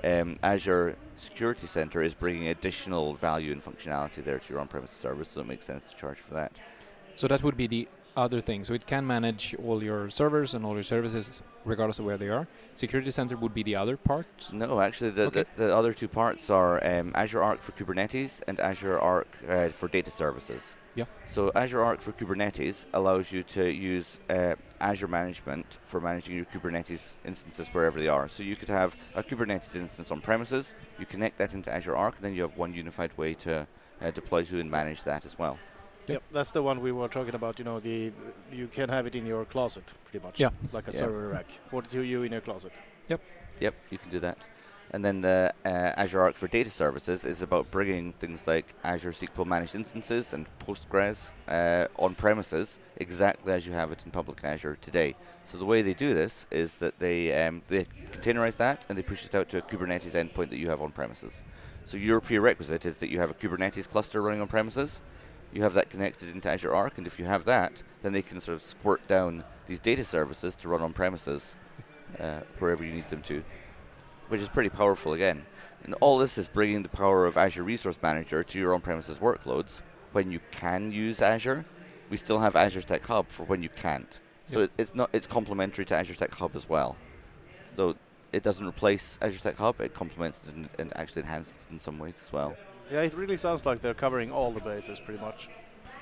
Um, 0.03 0.37
Azure 0.43 0.97
Security 1.17 1.67
Center 1.67 2.03
is 2.03 2.15
bringing 2.15 2.49
additional 2.49 3.15
value 3.15 3.53
and 3.53 3.63
functionality 3.63 4.25
there 4.25 4.39
to 4.39 4.53
your 4.53 4.61
on-premise 4.61 4.91
service, 4.91 5.29
so 5.29 5.41
it 5.43 5.47
makes 5.47 5.65
sense 5.65 5.85
to 5.91 5.97
charge 5.97 6.19
for 6.19 6.35
that. 6.35 6.61
So 7.15 7.29
that 7.29 7.43
would 7.43 7.57
be 7.57 7.67
the 7.67 7.89
other 8.17 8.41
thing. 8.41 8.65
So 8.65 8.75
it 8.75 8.87
can 8.87 9.07
manage 9.07 9.55
all 9.65 9.83
your 9.83 10.11
servers 10.11 10.55
and 10.55 10.65
all 10.65 10.75
your 10.75 10.83
services 10.83 11.43
regardless 11.65 12.01
of 12.01 12.05
where 12.05 12.17
they 12.19 12.29
are. 12.29 12.49
Security 12.75 13.11
Center 13.13 13.37
would 13.37 13.55
be 13.55 13.63
the 13.63 13.77
other 13.77 13.97
part. 13.97 14.27
No, 14.53 14.81
actually, 14.81 15.11
the, 15.11 15.27
Okay. 15.27 15.45
the, 15.57 15.67
the 15.67 15.77
other 15.77 15.93
two 15.93 16.09
parts 16.09 16.51
are 16.51 16.85
um, 16.85 17.13
Azure 17.15 17.43
Arc 17.43 17.61
for 17.63 17.73
Kubernetes 17.73 18.43
and 18.49 18.59
Azure 18.59 18.99
Arc 18.99 19.29
uh, 19.49 19.69
for 19.69 19.87
data 19.87 20.11
services. 20.11 20.75
Yeah. 20.95 21.05
So 21.25 21.53
Azure 21.55 21.85
Arc 21.85 22.01
for 22.01 22.13
Kubernetes 22.13 22.87
allows 22.93 23.31
you 23.31 23.43
to 23.45 23.73
use 23.73 24.19
uh, 24.29 24.55
Azure 24.81 25.07
Management 25.09 25.79
for 25.85 26.01
managing 26.01 26.37
your 26.37 26.45
Kubernetes 26.47 27.15
instances 27.25 27.69
wherever 27.69 28.01
they 28.01 28.09
are. 28.09 28.29
So 28.29 28.43
you 28.43 28.57
could 28.57 28.69
have 28.69 28.97
a 29.15 29.23
Kubernetes 29.23 29.77
instance 29.77 30.11
on 30.11 30.21
premises, 30.21 30.75
you 30.99 31.07
connect 31.07 31.39
that 31.39 31.55
into 31.55 31.73
Azure 31.73 31.97
Arc, 31.97 32.17
and 32.17 32.25
then 32.25 32.35
you 32.35 32.43
have 32.43 32.57
one 32.57 32.75
unified 32.75 33.17
way 33.17 33.35
to 33.35 33.67
uh, 34.03 34.11
deploy 34.11 34.43
to 34.45 34.59
and 34.59 34.71
manage 34.71 35.05
that 35.05 35.25
as 35.25 35.39
well. 35.39 35.59
Yep, 36.09 36.23
that's 36.33 36.51
the 36.51 36.63
one 36.63 36.81
we 36.81 36.91
were 36.91 37.07
talking 37.09 37.35
about. 37.37 37.59
You 37.61 37.65
know, 37.65 37.79
the 37.79 38.11
you 38.51 38.67
can 38.67 38.89
have 38.89 39.07
it 39.07 39.15
in 39.15 39.27
your 39.27 39.45
closet, 39.45 39.95
pretty 40.07 40.25
much. 40.27 40.41
Yeah. 40.41 40.51
Like 40.73 40.89
a 40.89 40.93
Yeah. 40.93 40.99
server 40.99 41.29
rack. 41.29 41.47
42U 41.71 42.25
in 42.27 42.33
your 42.33 42.41
closet. 42.41 42.73
Yep. 43.09 43.21
Yep, 43.61 43.75
you 43.91 43.99
can 43.99 44.11
do 44.11 44.19
that. 44.21 44.39
And 44.93 45.05
then 45.05 45.21
the 45.21 45.55
uh, 45.65 45.69
Azure 45.69 46.21
Arc 46.21 46.35
for 46.35 46.49
data 46.49 46.71
services 46.71 47.25
is 47.25 47.43
about 47.43 47.71
bringing 47.71 48.13
things 48.15 48.47
like 48.49 48.75
Azure 48.83 49.13
SQL 49.13 49.47
managed 49.47 49.77
instances 49.77 50.33
and 50.33 50.47
Postgres 50.59 51.31
uh, 51.47 51.87
on 51.97 52.17
premises 52.17 52.81
exactly 52.97 53.53
as 53.53 53.67
you 53.67 53.73
have 53.73 53.93
it 53.93 54.05
in 54.05 54.11
public 54.11 54.43
Azure 54.43 54.77
today. 54.81 55.15
So 55.45 55.59
the 55.59 55.65
way 55.65 55.83
they 55.83 55.95
do 55.95 56.13
this 56.13 56.49
is 56.51 56.77
that 56.79 56.99
they 56.99 57.47
um, 57.47 57.63
they 57.69 57.85
containerize 58.11 58.57
that 58.57 58.85
and 58.89 58.99
they 58.99 59.03
push 59.03 59.25
it 59.25 59.35
out 59.35 59.49
to 59.51 59.59
a 59.59 59.63
Kubernetes 59.63 60.13
endpoint 60.13 60.51
that 60.51 60.59
you 60.59 60.69
have 60.69 60.83
on 60.83 60.91
premises. 60.91 61.41
So 61.85 61.97
your 61.97 62.21
prerequisite 62.21 62.85
is 62.85 62.99
that 62.99 63.11
you 63.11 63.21
have 63.21 63.31
a 63.31 63.35
Kubernetes 63.35 63.89
cluster 63.89 64.21
running 64.21 64.41
on 64.41 64.49
premises. 64.49 65.01
You 65.53 65.63
have 65.63 65.75
that 65.75 65.91
connected 65.91 66.31
into 66.31 66.49
Azure 66.49 66.75
Arc, 66.75 66.99
and 66.99 67.07
if 67.07 67.19
you 67.19 67.25
have 67.25 67.45
that, 67.45 67.83
then 68.03 68.13
they 68.13 68.23
can 68.23 68.41
sort 68.41 68.57
of 68.57 68.63
squirt 68.63 69.07
down 69.09 69.45
these 69.67 69.81
data 69.81 70.05
services 70.05 70.55
to 70.57 70.69
run 70.69 70.83
on 70.83 70.93
premises 70.93 71.57
uh, 72.19 72.41
wherever 72.59 72.85
you 72.85 72.93
need 72.93 73.09
them 73.09 73.23
to 73.23 73.43
which 74.31 74.41
is 74.41 74.49
pretty 74.49 74.71
powerful 74.71 75.13
again. 75.13 75.45
And 75.85 75.95
all 76.01 76.19
this 76.19 76.39
is 76.39 76.49
bringing 76.49 76.83
the 76.83 76.89
power 76.89 77.27
of 77.27 77.37
Azure 77.37 77.63
Resource 77.63 77.99
Manager 78.03 78.43
to 78.45 78.59
your 78.59 78.75
on-premises 78.75 79.19
workloads. 79.19 79.83
When 80.13 80.31
you 80.31 80.41
can 80.51 80.93
use 80.93 81.21
Azure, 81.21 81.65
we 82.11 82.17
still 82.17 82.39
have 82.39 82.57
Azure 82.57 82.81
Stack 82.81 83.07
Hub 83.07 83.29
for 83.29 83.45
when 83.45 83.63
you 83.63 83.69
can't. 83.69 84.21
So 84.47 84.61
Yep. 84.61 84.69
it, 84.69 84.81
it's 84.81 84.95
not 84.95 85.11
it's 85.13 85.27
complementary 85.27 85.85
to 85.87 85.95
Azure 85.95 86.15
Stack 86.15 86.35
Hub 86.35 86.53
as 86.55 86.69
well. 86.69 86.97
So 87.77 87.97
it 88.33 88.43
doesn't 88.43 88.67
replace 88.67 89.19
Azure 89.23 89.39
Stack 89.39 89.57
Hub; 89.57 89.81
it 89.81 89.95
complements 89.95 90.43
it 90.47 90.55
and, 90.55 90.69
and 90.79 90.97
actually 90.97 91.23
enhances 91.23 91.55
it 91.55 91.73
in 91.73 91.79
some 91.79 91.99
ways 91.99 92.23
as 92.27 92.33
well. 92.33 92.57
Yeah, 92.91 93.03
it 93.03 93.15
really 93.15 93.37
sounds 93.37 93.65
like 93.65 93.81
they're 93.81 93.95
covering 93.95 94.33
all 94.33 94.51
the 94.53 94.61
bases, 94.61 94.99
pretty 95.01 95.21
much. 95.21 95.49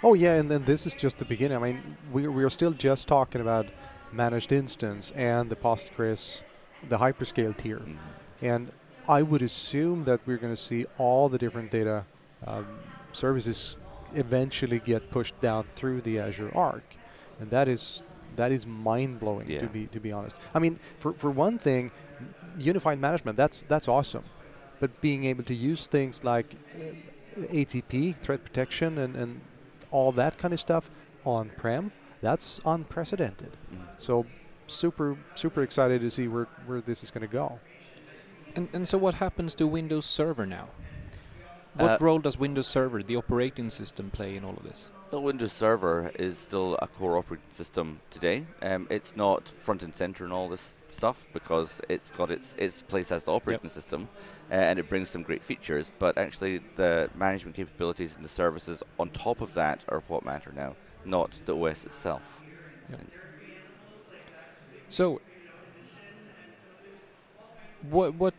Oh 0.03 0.15
yeah, 0.15 0.37
and 0.37 0.51
then 0.51 0.65
this 0.65 0.87
is 0.87 0.95
just 0.97 1.19
the 1.19 1.25
beginning. 1.25 1.59
I 1.59 1.61
mean, 1.61 1.97
we 2.13 2.27
we 2.29 2.43
are 2.45 2.51
still 2.51 2.73
just 2.73 3.09
talking 3.09 3.41
about 3.41 3.67
managed 4.13 4.53
instance 4.53 5.13
and 5.15 5.51
the 5.51 5.57
Postgres, 5.57 6.41
the 6.89 6.99
hyperscale 6.99 7.57
tier, 7.57 7.79
Mhm. 7.79 7.97
and 8.43 8.71
I 9.09 9.23
would 9.23 9.43
assume 9.43 10.05
that 10.05 10.21
we're 10.27 10.37
going 10.37 10.53
to 10.55 10.63
see 10.71 10.85
all 10.99 11.29
the 11.29 11.39
different 11.39 11.71
data 11.71 12.05
um, 12.47 12.67
services 13.13 13.77
eventually 14.15 14.79
get 14.79 15.11
pushed 15.11 15.39
down 15.41 15.65
through 15.65 16.01
the 16.03 16.19
Azure 16.21 16.51
Arc, 16.55 16.85
and 17.41 17.51
that 17.51 17.69
is 17.69 18.03
that 18.37 18.53
is 18.53 18.65
mind 18.67 19.19
blowing 19.19 19.51
Yeah. 19.51 19.61
to 19.61 19.67
be 19.67 19.87
to 19.89 19.99
be 20.01 20.13
honest. 20.13 20.37
I 20.55 20.59
mean, 20.61 20.79
for 20.99 21.13
for 21.15 21.31
one 21.31 21.59
thing, 21.59 21.91
unified 22.59 23.01
management 23.01 23.37
that's 23.37 23.65
that's 23.69 23.89
awesome, 23.89 24.25
but 24.81 25.01
being 25.01 25.25
able 25.25 25.45
to 25.45 25.55
use 25.55 25.87
things 25.87 26.23
like 26.23 26.55
uh, 26.55 27.41
ATP, 27.53 28.13
threat 28.23 28.45
protection, 28.45 28.99
and, 28.99 29.17
and 29.17 29.41
all 29.91 30.13
that 30.13 30.39
kind 30.39 30.53
of 30.55 30.61
stuff 30.61 30.91
on 31.25 31.51
prem, 31.57 31.91
that's 32.21 32.61
unprecedented. 32.65 33.53
Mhm. 33.73 33.79
So 33.99 34.27
super 34.69 35.17
super 35.35 35.63
excited 35.63 36.01
to 36.01 36.11
see 36.11 36.29
where 36.29 36.47
where 36.67 36.81
this 36.81 37.03
is 37.03 37.11
going 37.11 37.27
to 37.27 37.33
go. 37.33 37.59
And, 38.55 38.69
and 38.73 38.89
so 38.89 38.99
what 38.99 39.15
happens 39.15 39.55
to 39.57 39.67
Windows 39.67 40.07
Server 40.07 40.47
now? 40.47 40.69
What 41.75 41.91
Uh, 41.91 41.99
role 42.01 42.19
does 42.19 42.37
Windows 42.39 42.67
Server, 42.67 43.03
the 43.03 43.15
operating 43.17 43.71
system, 43.71 44.11
play 44.11 44.35
in 44.37 44.45
all 44.45 44.55
of 44.57 44.65
this? 44.65 44.91
The 45.11 45.21
Windows 45.21 45.53
Server 45.53 46.11
is 46.19 46.37
still 46.39 46.77
a 46.83 46.89
core 46.89 47.17
operating 47.17 47.51
system 47.51 48.01
today. 48.11 48.47
Um, 48.63 48.89
it's 48.91 49.15
not 49.15 49.49
front 49.49 49.83
and 49.83 49.95
center 49.95 50.25
in 50.25 50.33
all 50.33 50.49
this 50.49 50.77
stuff 50.91 51.29
because 51.33 51.81
it's 51.89 52.11
got 52.11 52.31
its 52.31 52.55
its 52.59 52.83
place 52.83 53.13
as 53.13 53.25
the 53.25 53.33
operating 53.33 53.71
system, 53.71 54.09
uh, 54.51 54.55
and 54.55 54.79
it 54.79 54.89
brings 54.89 55.09
some 55.09 55.23
great 55.23 55.45
features. 55.45 55.93
But 55.99 56.19
actually, 56.19 56.59
the 56.77 57.11
management 57.15 57.55
capabilities 57.55 58.17
and 58.17 58.25
the 58.25 58.29
services 58.31 58.83
on 58.99 59.11
top 59.11 59.41
of 59.41 59.55
that 59.55 59.85
are 59.89 60.03
what 60.09 60.25
matter 60.25 60.53
now, 60.53 60.75
not 61.05 61.41
the 61.47 61.55
OS 61.57 61.85
itself. 61.85 62.43
So, 64.89 65.21
what 67.91 68.15
what 68.15 68.35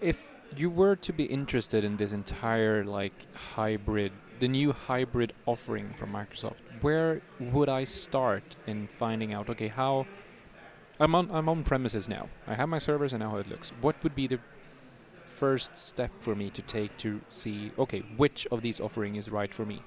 if 0.00 0.32
you 0.56 0.70
were 0.70 0.96
to 0.96 1.12
be 1.12 1.24
interested 1.24 1.84
in 1.84 1.96
this 1.96 2.12
entire 2.12 2.84
like 2.84 3.34
hybrid, 3.34 4.12
the 4.38 4.48
new 4.48 4.72
hybrid 4.72 5.32
offering 5.46 5.92
from 5.94 6.12
Microsoft? 6.12 6.56
Where 6.82 7.22
would 7.40 7.68
I 7.68 7.84
start 7.84 8.56
in 8.66 8.86
finding 8.86 9.32
out? 9.32 9.48
Okay, 9.48 9.68
how 9.68 10.06
I'm 11.00 11.14
on 11.14 11.30
I'm 11.32 11.48
on 11.48 11.64
premises 11.64 12.08
now. 12.08 12.28
I 12.46 12.54
have 12.54 12.68
my 12.68 12.78
servers 12.78 13.12
and 13.12 13.20
now 13.20 13.30
how 13.30 13.38
it 13.38 13.48
looks. 13.48 13.72
What 13.80 14.02
would 14.02 14.14
be 14.14 14.26
the 14.26 14.38
first 15.24 15.76
step 15.76 16.12
for 16.20 16.34
me 16.34 16.50
to 16.50 16.62
take 16.62 16.96
to 16.98 17.20
see 17.30 17.72
okay 17.78 18.00
which 18.16 18.46
of 18.52 18.62
these 18.62 18.80
offering 18.80 19.16
is 19.16 19.30
right 19.30 19.52
for 19.52 19.64
me? 19.64 19.82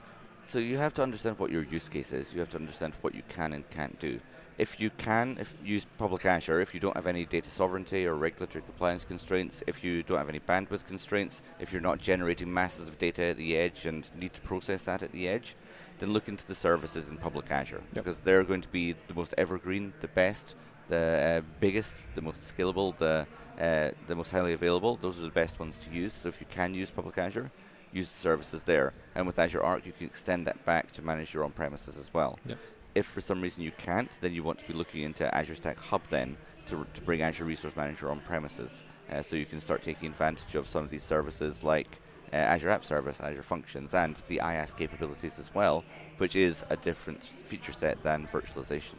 So 0.45 0.57
you 0.57 0.77
have 0.77 0.95
to 0.95 1.03
understand 1.03 1.37
what 1.37 1.51
your 1.51 1.63
use 1.63 1.87
case 1.87 2.11
is. 2.11 2.33
You 2.33 2.39
have 2.39 2.49
to 2.49 2.57
understand 2.57 2.93
what 3.01 3.13
you 3.13 3.21
can 3.29 3.53
and 3.53 3.69
can't 3.69 3.99
do. 3.99 4.19
If 4.59 4.77
you 4.77 4.89
can, 4.89 5.37
if 5.39 5.53
use 5.63 5.85
public 5.97 6.25
Azure, 6.25 6.59
if 6.59 6.73
you 6.73 6.81
don't 6.81 6.95
have 6.97 7.07
any 7.07 7.23
data 7.23 7.49
sovereignty 7.49 8.05
or 8.05 8.15
regulatory 8.15 8.61
compliance 8.61 9.05
constraints, 9.05 9.63
if 9.67 9.85
you 9.85 10.03
don't 10.03 10.17
have 10.17 10.27
any 10.27 10.41
bandwidth 10.41 10.85
constraints, 10.85 11.41
if 11.61 11.71
you're 11.71 11.81
not 11.81 11.97
generating 11.97 12.53
masses 12.53 12.89
of 12.89 12.97
data 12.97 13.23
at 13.23 13.37
the 13.37 13.55
edge 13.55 13.85
and 13.85 14.09
need 14.19 14.33
to 14.33 14.41
process 14.41 14.83
that 14.83 15.01
at 15.01 15.13
the 15.13 15.29
edge, 15.29 15.55
then 15.99 16.11
look 16.11 16.27
into 16.27 16.45
the 16.45 16.55
services 16.55 17.07
in 17.07 17.15
public 17.17 17.49
Azure 17.49 17.81
Yep. 17.93 18.03
because 18.03 18.19
they're 18.19 18.43
going 18.43 18.59
to 18.59 18.67
be 18.67 18.95
the 19.07 19.13
most 19.13 19.33
evergreen, 19.37 19.93
the 20.01 20.09
best, 20.09 20.55
the 20.89 21.41
uh, 21.41 21.41
biggest, 21.61 22.13
the 22.15 22.21
most 22.21 22.41
scalable, 22.41 22.95
the 22.97 23.25
uh, 23.61 23.91
the 24.07 24.15
most 24.15 24.31
highly 24.31 24.53
available. 24.53 24.97
Those 24.97 25.19
are 25.19 25.23
the 25.23 25.29
best 25.29 25.59
ones 25.59 25.77
to 25.77 25.89
use. 25.91 26.13
So 26.13 26.27
if 26.29 26.39
you 26.41 26.47
can 26.49 26.73
use 26.73 26.89
public 26.89 27.17
Azure, 27.17 27.49
use 27.93 28.09
the 28.09 28.19
services 28.19 28.63
there. 28.63 28.93
And 29.15 29.25
with 29.27 29.37
Azure 29.39 29.63
Arc, 29.63 29.85
you 29.85 29.91
can 29.91 30.07
extend 30.07 30.47
that 30.47 30.65
back 30.65 30.91
to 30.93 31.01
manage 31.01 31.33
your 31.33 31.43
on-premises 31.43 31.97
as 31.97 32.13
well. 32.13 32.39
Yep. 32.45 32.57
If 32.96 33.05
for 33.05 33.22
some 33.22 33.41
reason 33.41 33.63
you 33.63 33.72
can't, 33.77 34.12
then 34.22 34.34
you 34.34 34.43
want 34.43 34.60
to 34.60 34.67
be 34.67 34.74
looking 34.74 35.03
into 35.03 35.34
Azure 35.34 35.55
Stack 35.55 35.77
Hub 35.77 36.01
then 36.10 36.38
to, 36.67 36.86
to 36.93 37.01
bring 37.01 37.22
Azure 37.22 37.46
Resource 37.46 37.75
Manager 37.75 38.10
on 38.10 38.19
premises. 38.22 38.84
Uh, 39.12 39.22
so 39.22 39.36
you 39.36 39.46
can 39.46 39.60
start 39.60 39.81
taking 39.81 40.10
advantage 40.10 40.55
of 40.55 40.67
some 40.67 40.84
of 40.84 40.89
these 40.89 41.03
services 41.03 41.63
like 41.63 42.00
uh, 42.31 42.36
Azure 42.36 42.69
App 42.69 42.86
Service, 42.86 43.19
Azure 43.19 43.43
Functions, 43.43 43.93
and 43.93 44.22
the 44.27 44.38
IaaS 44.38 44.75
capabilities 44.75 45.39
as 45.39 45.53
well, 45.53 45.84
which 46.17 46.36
is 46.36 46.63
a 46.69 46.77
different 46.77 47.24
feature 47.24 47.72
set 47.72 48.01
than 48.03 48.27
virtualization. 48.27 48.96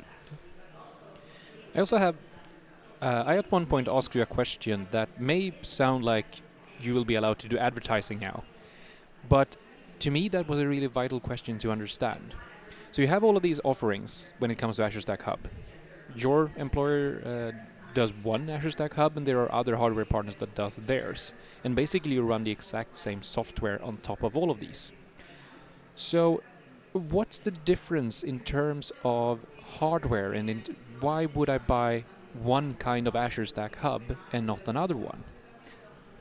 I 1.74 1.78
also 1.78 1.96
have. 1.96 2.16
Uh, 3.00 3.24
I 3.26 3.38
at 3.38 3.50
one 3.50 3.64
point 3.64 3.88
asked 3.88 4.14
you 4.14 4.22
a 4.22 4.26
question 4.26 4.86
that 4.90 5.20
may 5.20 5.54
sound 5.62 6.04
like 6.04 6.42
you 6.80 6.92
will 6.92 7.04
be 7.04 7.14
allowed 7.14 7.38
to 7.38 7.48
do 7.48 7.56
advertising 7.56 8.18
now, 8.18 8.42
but 9.28 9.56
to 10.00 10.10
me 10.10 10.28
that 10.28 10.48
was 10.48 10.60
a 10.60 10.68
really 10.68 10.86
vital 10.86 11.20
question 11.20 11.58
to 11.58 11.70
understand. 11.70 12.34
So 12.92 13.02
you 13.02 13.08
have 13.08 13.22
all 13.22 13.36
of 13.36 13.42
these 13.42 13.60
offerings 13.62 14.32
when 14.38 14.50
it 14.50 14.56
comes 14.56 14.76
to 14.76 14.84
Azure 14.84 15.00
Stack 15.00 15.22
Hub. 15.22 15.38
Your 16.16 16.50
employer 16.56 17.22
uh, 17.24 17.52
does 17.94 18.12
one 18.22 18.50
Azure 18.50 18.72
Stack 18.72 18.94
Hub, 18.94 19.16
and 19.16 19.24
there 19.24 19.40
are 19.40 19.52
other 19.52 19.76
hardware 19.76 20.04
partners 20.04 20.36
that 20.36 20.54
does 20.56 20.76
theirs, 20.86 21.32
and 21.62 21.76
basically 21.76 22.12
you 22.12 22.22
run 22.22 22.42
the 22.42 22.50
exact 22.50 22.96
same 22.96 23.22
software 23.22 23.80
on 23.84 23.94
top 23.98 24.24
of 24.24 24.36
all 24.36 24.50
of 24.50 24.58
these. 24.58 24.90
So, 25.94 26.42
what's 26.92 27.38
the 27.38 27.52
difference 27.52 28.24
in 28.24 28.40
terms 28.40 28.90
of 29.04 29.46
hardware, 29.64 30.32
and 30.32 30.76
why 31.00 31.26
would 31.26 31.48
I 31.48 31.58
buy 31.58 32.04
one 32.42 32.74
kind 32.74 33.06
of 33.06 33.14
Azure 33.14 33.46
Stack 33.46 33.76
Hub 33.76 34.02
and 34.32 34.46
not 34.46 34.66
another 34.66 34.96
one? 34.96 35.22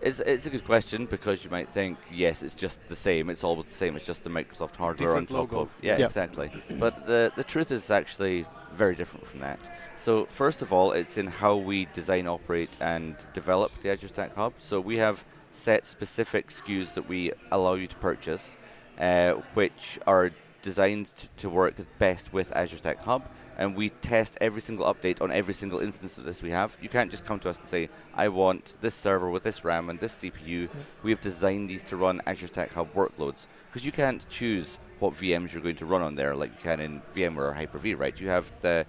It's, 0.01 0.19
it's 0.21 0.45
a 0.45 0.49
good 0.49 0.63
question 0.65 1.05
because 1.05 1.43
you 1.43 1.49
might 1.49 1.69
think, 1.69 1.97
yes, 2.11 2.41
it's 2.41 2.55
just 2.55 2.79
the 2.87 2.95
same. 2.95 3.29
It's 3.29 3.43
always 3.43 3.65
the 3.65 3.73
same. 3.73 3.95
It's 3.95 4.05
just 4.05 4.23
the 4.23 4.29
Microsoft 4.29 4.75
hardware 4.77 5.09
Different 5.09 5.31
on 5.31 5.35
top 5.47 5.51
logo. 5.51 5.61
of. 5.63 5.69
Yeah, 5.81 5.97
Yeah. 5.97 6.05
exactly. 6.05 6.49
But 6.79 7.05
the, 7.05 7.31
the 7.35 7.43
truth 7.43 7.71
is 7.71 7.91
actually 7.91 8.45
very 8.73 8.95
different 8.95 9.25
from 9.27 9.41
that. 9.41 9.59
So, 9.97 10.25
first 10.25 10.61
of 10.61 10.71
all, 10.71 10.93
it's 10.93 11.17
in 11.17 11.27
how 11.27 11.57
we 11.57 11.85
design, 11.93 12.27
operate, 12.27 12.77
and 12.79 13.15
develop 13.33 13.71
the 13.81 13.89
Azure 13.91 14.07
Stack 14.07 14.35
Hub. 14.35 14.53
So, 14.57 14.79
we 14.79 14.97
have 14.97 15.25
set 15.51 15.85
specific 15.85 16.47
SKUs 16.47 16.93
that 16.93 17.09
we 17.09 17.31
allow 17.51 17.73
you 17.73 17.87
to 17.87 17.95
purchase, 17.97 18.55
uh, 18.99 19.33
which 19.55 19.99
are 20.07 20.31
designed 20.61 21.07
to, 21.07 21.27
to 21.37 21.49
work 21.49 21.75
best 21.97 22.31
with 22.31 22.55
Azure 22.55 22.77
Stack 22.77 22.99
Hub. 23.01 23.27
And 23.59 23.75
we 23.75 23.89
test 23.89 24.37
every 24.39 24.61
single 24.61 24.91
update 24.91 25.21
on 25.21 25.33
every 25.33 25.53
single 25.53 25.79
instance 25.79 26.17
of 26.17 26.23
this 26.23 26.41
we 26.41 26.49
have. 26.49 26.77
You 26.81 26.87
can't 26.87 27.11
just 27.11 27.25
come 27.25 27.39
to 27.39 27.49
us 27.49 27.59
and 27.59 27.67
say, 27.67 27.89
I 28.15 28.29
want 28.29 28.73
this 28.79 28.95
server 28.95 29.29
with 29.29 29.43
this 29.43 29.65
RAM 29.65 29.89
and 29.89 29.99
this 29.99 30.17
CPU. 30.19 30.69
We 31.03 31.11
have 31.11 31.19
designed 31.19 31.69
these 31.69 31.83
to 31.83 31.97
run 31.97 32.21
Azure 32.25 32.47
Stack 32.47 32.71
Hub 32.71 32.93
workloads 32.93 33.47
because 33.67 33.85
you 33.85 33.91
can't 33.91 34.27
choose 34.29 34.79
what 34.99 35.13
VMs 35.13 35.51
you're 35.51 35.61
going 35.61 35.75
to 35.75 35.85
run 35.85 36.01
on 36.01 36.15
there 36.15 36.37
like 36.37 36.51
you 36.51 36.63
can 36.63 36.79
in 36.79 37.01
VMware 37.13 37.49
or 37.49 37.53
Hyper-V, 37.53 37.95
right? 37.95 38.17
You 38.19 38.29
have 38.29 38.49
the 38.61 38.85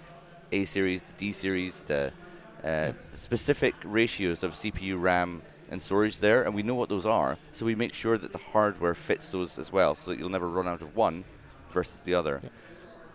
A 0.53 0.65
series, 0.65 1.03
the 1.03 1.13
D 1.19 1.33
series, 1.33 1.83
the 1.83 2.13
uh, 2.63 2.93
specific 3.13 3.75
ratios 3.83 4.45
of 4.45 4.53
CPU, 4.53 5.03
RAM, 5.03 5.43
and 5.69 5.83
storage 5.83 6.21
there, 6.21 6.45
and 6.45 6.55
we 6.55 6.63
know 6.63 6.77
what 6.77 6.89
those 6.89 7.07
are. 7.07 7.37
So 7.51 7.67
we 7.67 7.75
make 7.75 7.93
sure 7.93 8.17
that 8.19 8.31
the 8.31 8.39
hardware 8.39 8.95
fits 8.95 9.31
those 9.31 9.59
as 9.59 9.73
well, 9.73 9.97
so 9.97 10.13
that 10.13 10.21
you'll 10.21 10.31
never 10.31 10.49
run 10.49 10.69
out 10.69 10.81
of 10.81 10.95
one 10.95 11.25
versus 11.73 12.03
the 12.03 12.15
other. 12.15 12.41
Yeah. 12.43 12.51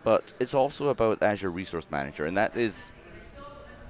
But 0.06 0.34
it's 0.40 0.54
also 0.54 0.90
about 0.90 1.24
Azure 1.24 1.50
Resource 1.50 1.88
Manager, 1.90 2.26
and 2.26 2.38
that 2.38 2.56
is 2.56 2.92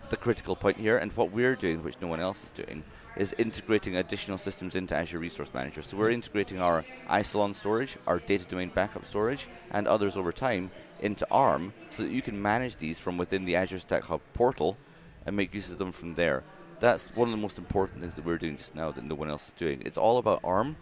the 0.09 0.15
critical 0.15 0.55
point 0.55 0.77
here. 0.77 0.97
And 0.97 1.11
what 1.11 1.31
we're 1.31 1.57
doing, 1.57 1.83
which 1.83 1.97
no 2.01 2.07
one 2.07 2.21
else 2.21 2.45
is 2.45 2.51
doing, 2.51 2.85
is 3.17 3.33
integrating 3.33 3.97
additional 3.97 4.37
systems 4.37 4.77
into 4.77 4.95
Azure 4.95 5.19
Resource 5.19 5.53
Manager. 5.53 5.81
So 5.81 5.97
we're 5.97 6.11
integrating 6.11 6.61
our 6.61 6.85
Isilon 7.09 7.53
storage, 7.53 7.97
our 8.07 8.19
data 8.19 8.45
domain 8.47 8.69
backup 8.73 9.05
storage, 9.05 9.49
and 9.71 9.89
others 9.89 10.15
over 10.15 10.31
time 10.31 10.71
into 11.01 11.27
ARM 11.29 11.73
so 11.89 12.03
that 12.03 12.11
you 12.13 12.21
can 12.21 12.41
manage 12.41 12.77
these 12.77 12.97
from 12.97 13.17
within 13.17 13.43
the 13.43 13.57
Azure 13.57 13.79
Stack 13.79 14.03
Hub 14.05 14.21
portal 14.33 14.77
and 15.25 15.35
make 15.35 15.53
use 15.53 15.69
of 15.69 15.77
them 15.77 15.91
from 15.91 16.15
there. 16.15 16.43
That's 16.79 17.13
one 17.13 17.27
of 17.27 17.35
the 17.35 17.41
most 17.41 17.57
important 17.57 17.99
things 17.99 18.15
that 18.15 18.23
we're 18.23 18.37
doing 18.37 18.55
just 18.55 18.73
now 18.73 18.89
that 18.91 19.03
no 19.03 19.15
one 19.15 19.29
else 19.29 19.49
is 19.49 19.53
doing. 19.55 19.81
It's 19.85 19.97
all 19.97 20.17
about 20.17 20.39
ARM, 20.45 20.77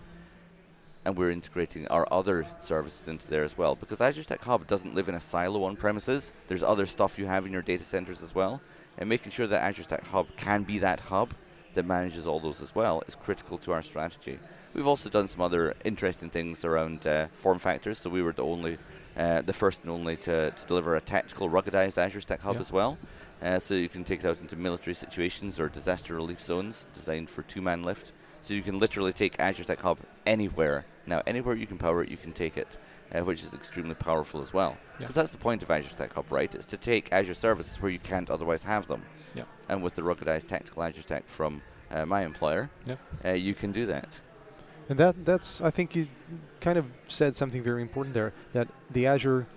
and 1.06 1.18
we're 1.18 1.32
integrating 1.32 1.88
our 1.88 2.08
other 2.12 2.46
services 2.60 3.08
into 3.08 3.28
there 3.28 3.44
as 3.44 3.58
well. 3.58 3.76
Because 3.76 4.02
Azure 4.02 4.24
Stack 4.24 4.44
Hub 4.44 4.68
doesn't 4.68 4.96
live 4.96 5.10
in 5.10 5.16
a 5.16 5.20
silo 5.20 5.64
on 5.64 5.76
premises, 5.76 6.32
there's 6.48 6.64
other 6.64 6.86
stuff 6.86 7.20
you 7.20 7.26
have 7.26 7.46
in 7.46 7.52
your 7.52 7.62
data 7.62 7.84
centers 7.84 8.22
as 8.22 8.34
well. 8.34 8.62
And 8.98 9.10
making 9.10 9.32
sure 9.32 9.48
that 9.48 9.62
Azure 9.62 9.84
Stack 9.84 10.06
Hub 10.08 10.28
can 10.38 10.64
be 10.64 10.80
that 10.80 11.00
hub 11.00 11.34
that 11.74 11.86
manages 11.86 12.28
all 12.28 12.40
those 12.40 12.62
as 12.62 12.76
well 12.76 13.04
is 13.08 13.16
critical 13.16 13.58
to 13.60 13.72
our 13.72 13.82
strategy. 13.82 14.40
We've 14.74 14.88
also 14.88 15.10
done 15.10 15.28
some 15.28 15.42
other 15.42 15.76
interesting 15.84 16.30
things 16.30 16.64
around 16.64 17.06
uh, 17.06 17.28
form 17.28 17.60
factors. 17.60 17.98
So 17.98 18.10
we 18.10 18.22
were 18.22 18.34
the 18.34 18.44
only, 18.44 18.78
uh, 19.18 19.42
the 19.42 19.54
first 19.54 19.82
and 19.82 19.92
only 19.92 20.16
to, 20.18 20.52
to 20.52 20.68
deliver 20.68 20.96
a 20.96 21.02
tactical 21.02 21.50
ruggedized 21.50 21.98
Azure 21.98 22.22
Stack 22.22 22.42
Hub 22.42 22.56
Yeah. 22.56 22.62
as 22.62 22.72
well. 22.72 22.98
Uh, 23.42 23.60
so 23.60 23.74
you 23.74 23.90
can 23.90 24.04
take 24.04 24.22
it 24.24 24.26
out 24.26 24.40
into 24.40 24.56
military 24.56 24.94
situations 24.94 25.60
or 25.60 25.68
disaster 25.68 26.16
relief 26.16 26.42
zones 26.42 26.88
designed 26.94 27.30
for 27.30 27.42
two-man 27.42 27.84
lift. 27.84 28.14
So 28.44 28.54
you 28.54 28.62
can 28.62 28.78
literally 28.78 29.14
take 29.14 29.40
Azure 29.40 29.64
Stack 29.64 29.80
Hub 29.80 29.98
anywhere. 30.26 30.86
Now, 31.08 31.22
anywhere 31.26 31.56
you 31.56 31.66
can 31.66 31.78
power 31.78 32.04
it, 32.04 32.10
you 32.10 32.18
can 32.18 32.34
take 32.34 32.58
it, 32.58 32.78
uh, 33.16 33.22
which 33.22 33.42
is 33.42 33.54
extremely 33.54 33.96
powerful 33.96 34.42
as 34.42 34.54
well. 34.54 34.76
Yeah. 34.76 34.98
Because 35.00 35.16
that's 35.16 35.32
the 35.32 35.38
point 35.38 35.64
of 35.64 35.72
Azure 35.72 35.92
Stack 35.92 36.14
Hub, 36.14 36.30
right? 36.30 36.54
It's 36.54 36.66
to 36.66 36.78
take 36.78 37.08
Azure 37.14 37.36
services 37.36 37.82
where 37.82 37.90
you 37.90 38.00
can't 38.00 38.30
otherwise 38.30 38.64
have 38.64 38.88
them. 38.88 39.02
Yeah. 39.34 39.44
And 39.70 39.82
with 39.82 39.96
the 39.96 40.02
ruggedized 40.02 40.48
tactical 40.48 40.84
Azure 40.84 41.04
Stack 41.04 41.26
from 41.26 41.62
uh, 41.90 42.06
my 42.06 42.26
employer, 42.26 42.70
Yeah. 42.86 42.96
uh, 43.24 43.32
you 43.32 43.54
can 43.54 43.72
do 43.72 43.86
that. 43.86 44.20
And 44.90 45.00
that 45.00 45.24
that's 45.24 45.62
I 45.62 45.70
think 45.72 45.96
you 45.96 46.08
kind 46.60 46.78
of 46.78 46.86
said 47.08 47.38
something 47.38 47.64
very 47.64 47.82
important 47.82 48.14
there 48.14 48.34
that 48.52 48.68
the 48.92 49.08
Azure 49.08 49.48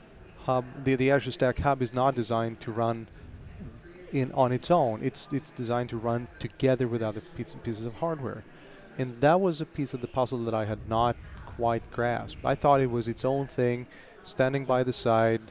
hub 0.45 0.65
the, 0.85 0.95
the 0.95 1.11
Azure 1.11 1.33
Stack 1.33 1.59
hub 1.59 1.83
is 1.83 1.93
not 1.93 2.15
designed 2.15 2.61
to 2.61 2.71
run 2.71 3.09
in 4.13 4.31
on 4.31 4.53
its 4.53 4.71
own. 4.71 5.01
It's 5.03 5.29
it's 5.33 5.51
designed 5.51 5.89
to 5.91 5.97
run 5.97 6.29
together 6.39 6.87
with 6.87 7.03
other 7.03 7.21
pieces, 7.37 7.57
pieces 7.65 7.87
of 7.87 7.95
hardware. 7.97 8.45
And 8.99 9.21
that 9.21 9.41
was 9.41 9.61
a 9.61 9.67
piece 9.67 9.95
of 9.95 10.01
the 10.01 10.07
puzzle 10.07 10.39
that 10.45 10.55
I 10.55 10.65
had 10.65 10.89
not 10.89 11.17
quite 11.57 11.83
grasped. 11.91 12.45
I 12.45 12.55
thought 12.55 12.81
it 12.81 12.91
was 12.91 13.09
its 13.09 13.25
own 13.25 13.47
thing, 13.47 13.87
standing 14.23 14.65
by 14.65 14.83
the 14.83 14.93
side, 14.93 15.43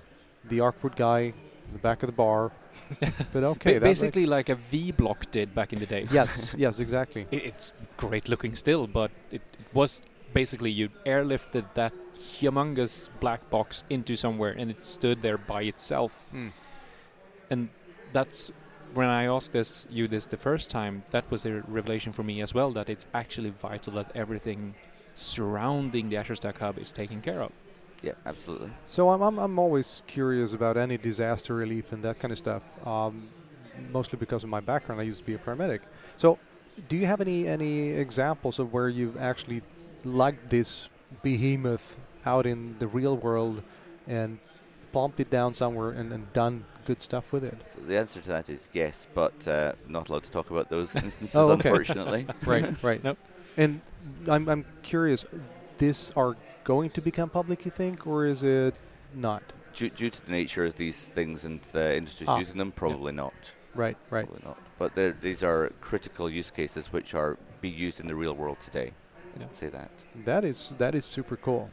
the 0.44 0.62
awkward 0.62 0.96
guy 0.96 1.34
in 1.68 1.74
the 1.74 1.80
back 1.80 2.04
of 2.04 2.08
the 2.08 2.14
bar. 2.16 2.52
but 3.34 3.44
okay, 3.44 3.80
basically 3.80 4.26
like 4.26 4.50
a 4.50 4.56
Vblock 4.56 5.32
did 5.32 5.56
back 5.56 5.74
in 5.74 5.80
the 5.80 5.86
days. 5.86 6.14
yes, 6.14 6.56
yes, 6.58 6.80
exactly. 6.80 7.26
It, 7.32 7.46
it's 7.46 7.72
great 7.98 8.28
looking 8.28 8.56
still, 8.56 8.86
but 8.86 9.12
it, 9.32 9.42
it 9.60 9.68
was 9.74 10.02
basically 10.34 10.72
you 10.72 10.90
airlifted 11.06 11.66
that 11.76 11.94
humongous 12.18 13.10
black 13.20 13.50
box 13.50 13.84
into 13.90 14.16
somewhere 14.16 14.54
and 14.58 14.70
it 14.70 14.86
stood 14.86 15.22
there 15.22 15.38
by 15.38 15.64
itself. 15.64 16.12
Hmm. 16.32 16.50
And 17.50 17.70
that's 18.12 18.52
when 18.96 19.10
I 19.10 19.26
asked 19.26 19.52
this 19.54 19.88
you 19.90 20.08
this 20.08 20.26
the 20.26 20.38
first 20.38 20.70
time, 20.70 21.04
that 21.12 21.30
was 21.30 21.46
a 21.46 21.62
revelation 21.68 22.12
for 22.12 22.24
me 22.24 22.42
as 22.42 22.54
well 22.54 22.72
that 22.72 22.90
it's 22.90 23.08
actually 23.14 23.52
vital 23.52 23.94
that 23.94 24.12
everything 24.16 24.74
surrounding 25.16 26.10
the 26.10 26.18
Azure 26.18 26.36
Stack 26.36 26.60
Hub 26.60 26.78
is 26.78 26.92
taken 26.92 27.22
care 27.22 27.42
of. 27.42 27.52
Yeah, 28.02 28.14
absolutely. 28.26 28.72
So 28.86 29.10
I'm, 29.10 29.22
I'm, 29.22 29.38
I'm 29.40 29.60
always 29.60 30.02
curious 30.08 30.54
about 30.54 30.78
any 30.78 30.98
disaster 30.98 31.56
relief 31.56 31.92
and 31.92 32.04
that 32.04 32.20
kind 32.20 32.32
of 32.32 32.38
stuff. 32.38 32.64
Um, 32.86 33.30
mostly 33.92 34.18
because 34.18 34.44
of 34.44 34.50
my 34.50 34.60
background, 34.60 35.02
I 35.02 35.06
used 35.06 35.20
to 35.20 35.26
be 35.26 35.34
a 35.34 35.38
paramedic. 35.38 35.82
So, 36.18 36.38
do 36.90 36.98
you 36.98 37.06
have 37.06 37.22
any 37.22 37.48
any 37.48 37.92
examples 37.92 38.60
of 38.60 38.74
where 38.74 38.90
you've 38.90 39.18
actually 39.18 39.62
lugged 40.04 40.50
this 40.50 40.90
behemoth 41.24 41.98
out 42.26 42.46
in 42.46 42.76
the 42.80 42.88
real 42.88 43.16
world 43.16 43.64
and 44.08 44.40
plumped 44.92 45.20
it 45.20 45.30
down 45.30 45.54
somewhere 45.54 45.92
and, 45.92 46.12
and 46.12 46.32
done 46.34 46.66
good 46.86 47.02
stuff 47.02 47.32
with 47.34 47.44
it? 47.44 47.56
So 47.68 47.82
the 47.82 47.98
answer 47.98 48.22
to 48.22 48.28
that 48.30 48.50
is 48.50 48.70
yes, 48.74 49.06
but 49.14 49.48
uh, 49.48 49.74
not 49.88 50.10
allowed 50.10 50.24
to 50.24 50.32
talk 50.32 50.50
about 50.52 50.70
those 50.70 50.96
instances, 51.06 51.36
Oh, 51.36 51.52
okay. 51.52 51.70
unfortunately. 51.70 52.28
right, 52.46 52.84
right. 52.84 53.04
Nope. 53.04 53.18
And 53.58 53.82
I'm, 54.30 54.48
I'm 54.48 54.66
curious, 54.84 55.26
this 55.78 56.12
are 56.16 56.36
going 56.64 56.90
to 56.92 57.02
become 57.02 57.30
public, 57.30 57.66
you 57.66 57.72
think, 57.72 58.08
or 58.08 58.26
is 58.26 58.44
it 58.44 58.76
not? 59.14 59.44
due, 59.74 59.90
due 59.90 60.10
to 60.10 60.26
the 60.26 60.32
nature 60.32 60.66
of 60.66 60.76
these 60.76 61.08
things 61.10 61.44
and 61.46 61.60
the 61.74 61.98
industries 61.98 62.30
Ah, 62.30 62.38
using 62.40 62.58
them, 62.58 62.72
probably 62.72 63.12
not. 63.12 63.34
Right, 63.74 63.98
right. 64.10 64.26
Probably 64.26 64.44
not. 64.46 64.58
But 64.80 65.22
these 65.22 65.44
are 65.44 65.72
critical 65.82 66.30
use 66.30 66.52
cases 66.52 66.92
which 66.94 67.14
are 67.14 67.38
be 67.62 67.70
used 67.70 68.00
in 68.00 68.08
the 68.08 68.16
real 68.16 68.34
world 68.34 68.60
today. 68.60 68.92
Yeah. 69.40 69.46
Say 69.52 69.70
that. 69.70 69.92
That 70.24 70.44
is 70.46 70.72
that 70.78 70.96
is 70.96 71.04
super 71.06 71.36
cool. 71.36 71.70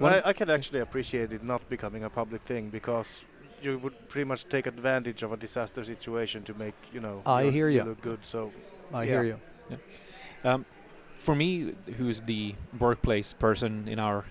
Well, 0.00 0.20
I, 0.24 0.30
I 0.30 0.32
can 0.32 0.50
actually 0.50 0.80
appreciate 0.80 1.32
it 1.32 1.44
not 1.44 1.68
becoming 1.68 2.02
a 2.04 2.10
public 2.10 2.42
thing 2.42 2.70
because 2.70 3.22
you 3.62 3.78
would 3.78 4.08
pretty 4.08 4.24
much 4.28 4.44
take 4.48 4.66
advantage 4.66 5.22
of 5.22 5.32
a 5.32 5.36
disaster 5.36 5.84
situation 5.84 6.42
to 6.44 6.54
make 6.54 6.74
you 6.92 7.00
know 7.00 7.22
I 7.26 7.42
your- 7.42 7.52
hear 7.52 7.68
you 7.68 7.78
ya. 7.78 7.84
look 7.84 8.00
good. 8.02 8.18
So 8.22 8.50
I 8.92 9.02
Yeah. 9.04 9.10
hear 9.12 9.24
you. 9.24 9.38
Um, 10.44 10.64
for 11.14 11.34
me, 11.36 11.72
who's 11.98 12.20
the 12.22 12.54
workplace 12.78 13.32
person 13.32 13.86
in 13.88 13.98
our 13.98 14.24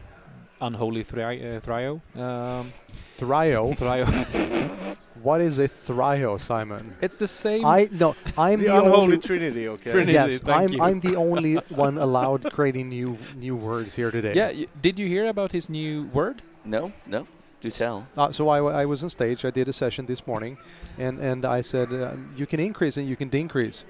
unholy 0.59 1.03
thri- 1.03 1.41
uh, 1.55 1.59
trio, 1.61 2.01
um, 2.15 2.71
Thrio. 3.17 3.73
trio, 3.77 4.05
what 5.23 5.39
is 5.41 5.57
a 5.57 5.67
thrio, 5.67 6.37
Simon? 6.37 6.95
it's 7.01 7.17
the 7.17 7.27
same. 7.27 7.65
I 7.65 7.87
no, 7.91 8.15
I'm 8.37 8.59
the 8.59 8.65
the, 8.67 8.75
unholy 8.77 9.01
only. 9.03 9.17
trinity, 9.19 9.67
okay? 9.69 9.91
Trinity. 9.91 10.13
yes, 10.13 10.39
thank 10.41 10.61
I'm 10.61 10.73
you. 10.73 10.81
I'm 10.83 10.99
the 10.99 11.15
only 11.15 11.55
one 11.87 11.97
allowed 11.97 12.51
creating 12.51 12.89
new 12.89 13.17
new 13.37 13.55
words 13.55 13.95
here 13.95 14.11
today. 14.11 14.33
yeah, 14.35 14.51
y- 14.51 14.67
did 14.81 14.99
you 14.99 15.07
hear 15.07 15.27
about 15.27 15.51
his 15.53 15.69
new 15.69 16.03
word? 16.13 16.41
No, 16.65 16.91
no. 17.07 17.25
Do 17.61 17.69
tell. 17.71 18.05
Uh, 18.17 18.31
so 18.31 18.49
I, 18.49 18.57
w- 18.57 18.75
I 18.75 18.85
was 18.85 19.03
on 19.03 19.09
stage. 19.09 19.45
I 19.45 19.51
did 19.51 19.67
a 19.67 19.73
session 19.73 20.05
this 20.07 20.25
morning, 20.27 20.57
and 20.97 21.19
and 21.19 21.45
I 21.45 21.61
said 21.61 21.93
uh, 21.93 22.11
you 22.35 22.45
can 22.47 22.59
increase 22.59 22.97
and 22.97 23.07
you 23.07 23.15
can 23.15 23.29
decrease. 23.29 23.85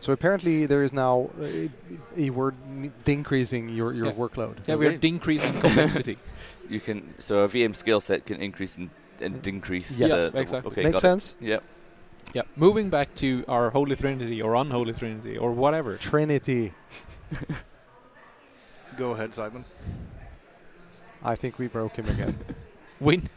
So 0.00 0.12
apparently 0.12 0.66
there 0.66 0.82
is 0.84 0.92
now 0.92 1.30
a, 1.40 1.70
a 2.16 2.30
word 2.30 2.54
decreasing 3.04 3.68
your 3.70 3.92
your 3.94 4.06
Yeah. 4.06 4.12
workload. 4.12 4.54
Yeah, 4.68 4.76
we 4.76 4.86
are 4.86 4.96
decreasing 4.96 5.52
complexity. 5.60 6.16
You 6.70 6.78
can 6.78 7.14
so 7.18 7.42
a 7.44 7.48
VM 7.48 7.74
skill 7.74 8.00
set 8.00 8.24
can 8.26 8.40
increase 8.40 8.76
and, 8.78 8.90
and 9.20 9.42
decrease. 9.42 9.98
Yes. 9.98 10.10
the, 10.12 10.30
the- 10.30 10.38
exactly. 10.40 10.70
Okay, 10.72 10.84
Makes 10.84 11.00
sense. 11.00 11.34
It. 11.40 11.46
Yep. 11.48 11.62
yeah, 12.34 12.42
moving 12.56 12.90
back 12.90 13.08
to 13.16 13.44
our 13.48 13.70
holy 13.70 13.96
trinity 13.96 14.40
or 14.40 14.54
unholy 14.54 14.92
trinity 14.92 15.36
or 15.36 15.50
whatever. 15.52 15.96
Trinity. 15.96 16.72
Go 18.96 19.12
ahead, 19.12 19.34
Simon. 19.34 19.64
I 21.22 21.34
think 21.36 21.58
we 21.58 21.66
broke 21.68 21.96
him 21.96 22.08
again. 22.08 22.38
Win- 23.00 23.28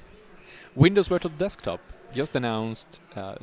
Windows 0.76 1.08
Virtual 1.08 1.32
Desktop 1.38 1.80
just 2.14 2.36
announced 2.36 3.02
uh, 3.16 3.36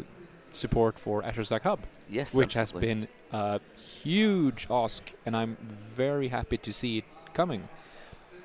support 0.53 0.98
for 0.98 1.24
Azure 1.24 1.44
Stack 1.44 1.62
Hub, 1.62 1.81
Yes. 2.09 2.35
which 2.35 2.55
has 2.55 2.72
been 2.72 3.07
a 3.33 3.61
huge 4.03 4.66
ask, 4.70 5.12
and 5.26 5.37
I'm 5.37 5.57
very 5.94 6.29
happy 6.29 6.57
to 6.59 6.72
see 6.72 6.98
it 6.98 7.05
coming. 7.35 7.68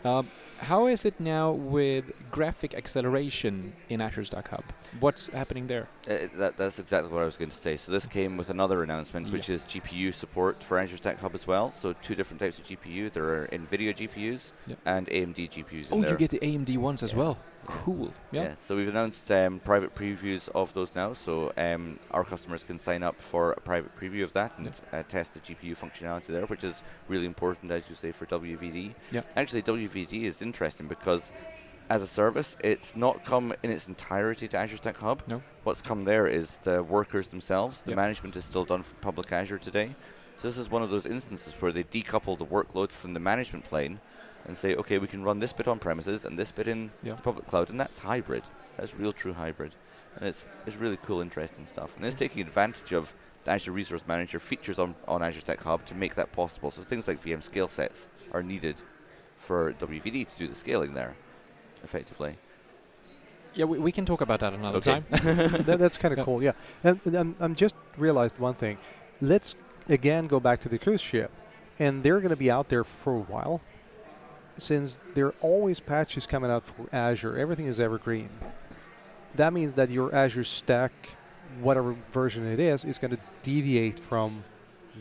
Um, 0.03 0.27
how 0.59 0.85
is 0.87 1.03
it 1.05 1.19
now 1.19 1.51
with 1.51 2.05
graphic 2.31 2.75
acceleration 2.75 3.73
in 3.89 4.01
Azure 4.01 4.23
Stack 4.23 4.49
Hub? 4.49 4.63
What's 4.99 5.27
happening 5.27 5.67
there? 5.67 5.87
Uh, 6.07 6.27
that, 6.37 6.55
that's 6.57 6.77
exactly 6.79 7.11
what 7.11 7.21
I 7.21 7.25
was 7.25 7.35
going 7.37 7.49
to 7.49 7.55
say. 7.55 7.77
So 7.77 7.91
this 7.91 8.05
came 8.05 8.37
with 8.37 8.49
another 8.49 8.83
announcement, 8.83 9.31
which 9.31 9.49
Yeah. 9.49 9.55
is 9.55 9.65
GPU 9.65 10.13
support 10.13 10.61
for 10.61 10.77
Azure 10.77 10.97
Stack 10.97 11.19
Hub 11.19 11.33
as 11.33 11.47
well. 11.47 11.71
So 11.71 11.93
two 11.93 12.13
different 12.15 12.39
types 12.39 12.59
of 12.59 12.65
GPU. 12.65 13.11
There 13.11 13.25
are 13.25 13.47
NVIDIA 13.47 13.95
GPUs 13.95 14.51
Yep. 14.67 14.77
and 14.85 15.07
AMD 15.07 15.47
GPUs. 15.49 15.87
Oh, 15.91 15.95
in 15.95 16.01
there. 16.03 16.11
you 16.11 16.17
get 16.17 16.29
the 16.29 16.39
AMD 16.39 16.77
ones 16.77 17.01
as 17.01 17.15
well. 17.15 17.37
Cool. 17.65 18.13
Yeah. 18.31 18.43
Yeah, 18.43 18.55
so 18.55 18.75
we've 18.75 18.87
announced 18.87 19.31
um, 19.31 19.59
private 19.59 19.95
previews 19.95 20.47
of 20.53 20.71
those 20.75 20.93
now, 20.93 21.13
so 21.13 21.51
um, 21.57 21.97
our 22.11 22.23
customers 22.23 22.63
can 22.63 22.77
sign 22.77 23.01
up 23.01 23.19
for 23.19 23.53
a 23.53 23.59
private 23.61 23.95
preview 23.99 24.23
of 24.23 24.31
that 24.33 24.55
and 24.59 24.69
uh, 24.93 25.01
test 25.07 25.33
the 25.33 25.39
GPU 25.39 25.75
functionality 25.75 26.27
there, 26.27 26.45
which 26.45 26.63
is 26.63 26.83
really 27.07 27.25
important, 27.25 27.71
as 27.71 27.89
you 27.89 27.95
say, 27.95 28.11
for 28.11 28.27
WVD. 28.27 28.93
Yeah. 29.11 29.21
Actually, 29.35 29.63
WVD 29.63 30.25
is 30.25 30.43
interesting 30.43 30.87
because 30.87 31.31
as 31.89 32.01
a 32.01 32.07
service, 32.07 32.57
it's 32.63 32.95
not 32.95 33.23
come 33.25 33.53
in 33.63 33.69
its 33.71 33.87
entirety 33.87 34.47
to 34.47 34.57
Azure 34.57 34.77
Stack 34.77 34.97
Hub. 34.97 35.21
No. 35.27 35.41
What's 35.63 35.81
come 35.81 36.03
there 36.05 36.27
is 36.27 36.57
the 36.63 36.81
workers 36.83 37.27
themselves. 37.27 37.83
The 37.83 37.91
Yeah. 37.91 37.95
management 37.97 38.35
is 38.35 38.45
still 38.45 38.65
done 38.65 38.83
from 38.83 38.97
public 39.01 39.31
Azure 39.31 39.59
today. 39.59 39.95
So 40.39 40.47
this 40.47 40.57
is 40.57 40.69
one 40.69 40.81
of 40.83 40.89
those 40.89 41.05
instances 41.05 41.53
where 41.61 41.71
they 41.71 41.83
decouple 41.83 42.37
the 42.37 42.45
workload 42.45 42.89
from 42.89 43.13
the 43.13 43.19
management 43.19 43.65
plane 43.65 43.99
and 44.47 44.57
say, 44.57 44.75
okay, 44.75 44.97
we 44.97 45.07
can 45.07 45.23
run 45.23 45.39
this 45.39 45.53
bit 45.53 45.67
on 45.67 45.79
premises 45.79 46.25
and 46.25 46.37
this 46.37 46.51
bit 46.51 46.67
in 46.67 46.91
Yeah. 47.03 47.13
the 47.15 47.21
public 47.21 47.47
cloud, 47.47 47.69
and 47.69 47.79
that's 47.79 47.99
hybrid. 47.99 48.43
That's 48.77 48.93
real 48.93 49.13
true 49.13 49.33
hybrid, 49.33 49.73
and 50.17 50.27
it's 50.27 50.43
it's 50.65 50.75
really 50.75 50.97
cool, 50.97 51.21
interesting 51.21 51.65
stuff. 51.65 51.95
And 51.95 52.05
it's 52.05 52.15
taking 52.15 52.41
advantage 52.41 52.91
of 52.93 53.13
the 53.43 53.51
Azure 53.51 53.71
Resource 53.71 54.03
Manager 54.07 54.39
features 54.39 54.77
on, 54.79 54.95
on 55.07 55.21
Azure 55.23 55.41
Stack 55.41 55.61
Hub 55.63 55.85
to 55.85 55.95
make 55.95 56.15
that 56.15 56.31
possible. 56.31 56.71
So 56.71 56.83
things 56.83 57.07
like 57.07 57.21
VM 57.23 57.41
scale 57.41 57.67
sets 57.67 58.07
are 58.33 58.43
needed 58.43 58.81
for 59.37 59.71
WVD 59.73 60.25
to 60.25 60.37
do 60.37 60.47
the 60.47 60.55
scaling 60.55 60.93
there, 60.93 61.15
effectively. 61.85 62.35
Yeah, 63.53 63.63
we, 63.65 63.79
we 63.79 63.91
can 63.93 64.05
talk 64.05 64.19
about 64.19 64.41
that 64.41 64.51
another 64.53 64.79
Okay. 64.79 64.99
time. 64.99 65.05
that, 65.63 65.79
that's 65.79 65.95
kind 65.95 66.11
of 66.11 66.17
Yeah. 66.17 66.25
cool, 66.25 66.43
yeah. 66.43 66.51
And, 66.83 66.99
and 67.05 67.15
I'm, 67.15 67.35
I'm 67.39 67.55
just 67.55 67.75
realized 67.97 68.37
one 68.37 68.53
thing. 68.53 68.77
Let's 69.21 69.55
again 69.87 70.27
go 70.27 70.41
back 70.41 70.59
to 70.61 70.69
the 70.69 70.77
cruise 70.77 70.99
ship, 70.99 71.31
and 71.79 72.03
they're 72.03 72.19
going 72.19 72.31
to 72.31 72.35
be 72.35 72.51
out 72.51 72.67
there 72.67 72.83
for 72.83 73.15
a 73.15 73.19
while. 73.21 73.61
Since 74.57 74.99
there 75.13 75.27
are 75.27 75.35
always 75.41 75.79
patches 75.79 76.25
coming 76.25 76.51
out 76.51 76.65
for 76.65 76.87
Azure, 76.93 77.37
everything 77.37 77.67
is 77.67 77.79
evergreen. 77.79 78.29
That 79.35 79.53
means 79.53 79.73
that 79.75 79.89
your 79.89 80.13
Azure 80.15 80.45
stack, 80.45 80.91
whatever 81.61 81.93
version 82.11 82.45
it 82.45 82.59
is, 82.59 82.83
is 82.85 82.97
going 82.97 83.11
to 83.11 83.19
deviate 83.43 83.99
from 83.99 84.43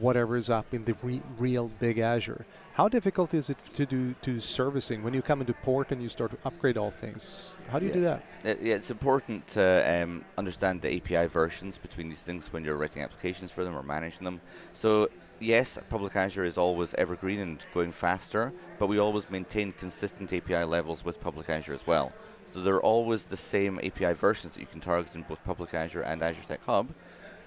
whatever 0.01 0.37
is 0.37 0.51
up 0.51 0.73
in 0.73 0.85
the 0.85 0.95
re- 1.03 1.23
real 1.39 1.71
big 1.79 1.99
Azure. 1.99 2.45
How 2.75 2.89
difficult 2.89 3.35
is 3.35 3.51
it 3.51 3.59
to 3.75 3.87
do 3.87 4.15
to 4.23 4.41
servicing 4.41 5.05
when 5.05 5.15
you 5.15 5.23
come 5.23 5.41
into 5.41 5.53
port 5.53 5.93
and 5.93 6.03
you 6.03 6.09
start 6.09 6.33
to 6.33 6.39
upgrade 6.45 6.77
all 6.77 6.91
things? 6.91 7.57
How 7.71 7.79
do 7.79 7.87
you 7.87 7.93
do 7.93 8.01
that? 8.01 8.25
Uh, 8.45 8.55
yeah, 8.61 8.75
it's 8.75 8.91
important 8.91 9.47
to 9.49 10.03
um, 10.03 10.25
understand 10.37 10.83
the 10.83 10.97
API 10.97 11.29
versions 11.29 11.79
between 11.79 12.09
these 12.09 12.23
things 12.23 12.53
when 12.53 12.65
you're 12.65 12.77
writing 12.77 13.03
applications 13.03 13.53
for 13.53 13.63
them 13.63 13.77
or 13.77 13.85
managing 13.85 14.25
them. 14.25 14.41
So, 14.73 15.09
yes, 15.39 15.79
public 15.89 16.17
Azure 16.17 16.43
is 16.43 16.59
always 16.59 16.95
evergreen 16.95 17.39
and 17.39 17.65
going 17.73 17.93
faster, 17.93 18.53
but 18.81 18.89
we 18.89 18.99
always 18.99 19.31
maintain 19.31 19.71
consistent 19.71 20.33
API 20.33 20.65
levels 20.65 21.05
with 21.05 21.21
public 21.21 21.49
Azure 21.49 21.75
as 21.75 21.87
well. 21.87 22.13
So 22.53 22.61
there 22.61 22.75
are 22.75 22.83
always 22.83 23.25
the 23.25 23.37
same 23.37 23.79
API 23.85 24.15
versions 24.15 24.55
that 24.55 24.61
you 24.61 24.67
can 24.67 24.81
target 24.81 25.15
in 25.15 25.23
both 25.23 25.43
public 25.45 25.75
Azure 25.75 26.03
and 26.03 26.23
Azure 26.23 26.43
Stack 26.43 26.65
Hub, 26.65 26.89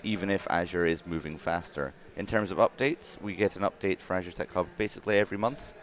even 0.04 0.30
if 0.30 0.48
Azure 0.50 0.86
is 0.86 1.06
moving 1.06 1.38
faster. 1.38 1.94
In 2.18 2.26
terms 2.26 2.50
of 2.50 2.58
updates, 2.58 3.22
we 3.22 3.36
get 3.36 3.56
an 3.58 3.62
update 3.62 4.00
for 4.00 4.16
Azure 4.16 4.32
Stack 4.32 4.52
Hub 4.52 4.66
basically 4.76 5.20
every 5.20 5.38
month, 5.38 5.74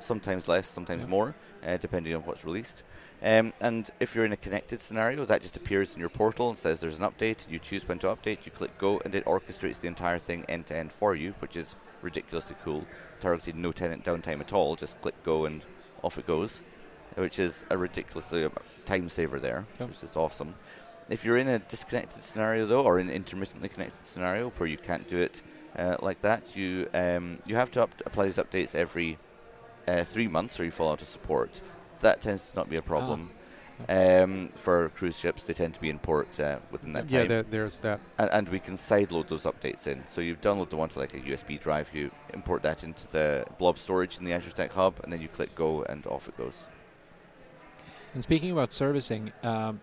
sometimes 0.00 0.48
less, 0.48 0.66
sometimes 0.66 1.02
Yeah. 1.02 1.08
more, 1.08 1.34
uh, 1.64 1.76
depending 1.76 2.12
on 2.16 2.22
what's 2.22 2.44
released. 2.44 2.82
Um, 3.22 3.52
and 3.60 3.88
if 4.00 4.12
you're 4.12 4.24
in 4.24 4.32
a 4.32 4.36
connected 4.36 4.80
scenario, 4.80 5.24
that 5.26 5.42
just 5.42 5.56
appears 5.56 5.94
in 5.94 6.00
your 6.00 6.08
portal 6.08 6.50
and 6.50 6.58
says 6.58 6.80
there's 6.80 6.96
an 6.96 7.04
update. 7.04 7.48
You 7.48 7.60
choose 7.60 7.86
when 7.86 8.00
to 8.00 8.08
update, 8.08 8.44
you 8.44 8.50
click 8.50 8.76
go, 8.78 9.00
and 9.04 9.14
it 9.14 9.24
orchestrates 9.26 9.78
the 9.78 9.86
entire 9.86 10.18
thing 10.18 10.44
end 10.48 10.66
to 10.66 10.76
end 10.76 10.92
for 10.92 11.14
you, 11.14 11.34
which 11.38 11.56
is 11.56 11.76
ridiculously 12.02 12.56
cool. 12.64 12.84
Targeted 13.20 13.54
no 13.54 13.70
tenant 13.70 14.04
downtime 14.04 14.40
at 14.40 14.52
all, 14.52 14.74
just 14.74 15.00
click 15.00 15.14
go 15.22 15.44
and 15.46 15.62
off 16.02 16.18
it 16.18 16.26
goes, 16.26 16.62
which 17.14 17.38
is 17.38 17.64
a 17.70 17.78
ridiculously 17.78 18.44
um, 18.44 18.52
time 18.86 19.08
saver 19.08 19.38
there, 19.38 19.64
Yep. 19.78 19.88
which 19.90 20.02
is 20.02 20.16
awesome. 20.16 20.56
If 21.08 21.24
you're 21.24 21.38
in 21.38 21.46
a 21.46 21.60
disconnected 21.60 22.24
scenario 22.24 22.66
though, 22.66 22.82
or 22.82 22.98
an 22.98 23.08
intermittently 23.08 23.68
connected 23.68 24.04
scenario 24.04 24.50
where 24.50 24.68
you 24.68 24.76
can't 24.76 25.08
do 25.08 25.18
it 25.18 25.42
uh, 25.78 25.96
like 26.00 26.20
that, 26.22 26.56
you 26.56 26.88
um, 26.94 27.38
you 27.46 27.54
have 27.56 27.70
to 27.72 27.82
up- 27.82 28.02
apply 28.06 28.24
these 28.26 28.38
updates 28.38 28.74
every 28.74 29.18
uh, 29.86 30.04
three 30.04 30.28
months, 30.28 30.58
or 30.58 30.64
you 30.64 30.70
fall 30.70 30.90
out 30.92 31.02
of 31.02 31.08
support. 31.08 31.62
That 32.00 32.20
tends 32.20 32.50
to 32.50 32.56
not 32.56 32.68
be 32.68 32.76
a 32.76 32.82
problem. 32.82 33.30
Um, 33.90 34.48
for 34.54 34.88
cruise 34.88 35.18
ships, 35.18 35.42
they 35.42 35.52
tend 35.52 35.74
to 35.74 35.80
be 35.80 35.90
in 35.90 35.98
port 35.98 36.40
uh, 36.40 36.60
within 36.70 36.94
that 36.94 37.10
Yeah, 37.10 37.20
time, 37.20 37.28
there, 37.28 37.42
there's 37.42 37.78
that. 37.80 38.00
and, 38.18 38.30
and 38.30 38.48
we 38.48 38.58
can 38.58 38.74
sideload 38.74 39.28
those 39.28 39.44
updates 39.44 39.86
in. 39.86 40.02
So 40.06 40.22
you 40.22 40.34
download 40.34 40.70
the 40.70 40.76
one 40.76 40.88
to 40.88 40.98
like 40.98 41.12
a 41.12 41.18
USB 41.18 41.60
drive, 41.60 41.90
you 41.92 42.10
import 42.32 42.62
that 42.62 42.84
into 42.84 43.06
the 43.08 43.44
blob 43.58 43.76
storage 43.78 44.16
in 44.18 44.24
the 44.24 44.32
Azure 44.32 44.48
Stack 44.48 44.72
Hub, 44.72 44.98
and 45.04 45.12
then 45.12 45.20
you 45.20 45.28
click 45.28 45.54
go, 45.54 45.82
and 45.82 46.06
off 46.06 46.26
it 46.26 46.38
goes. 46.38 46.68
And 48.14 48.22
speaking 48.22 48.50
about 48.50 48.72
servicing, 48.72 49.30
um, 49.42 49.80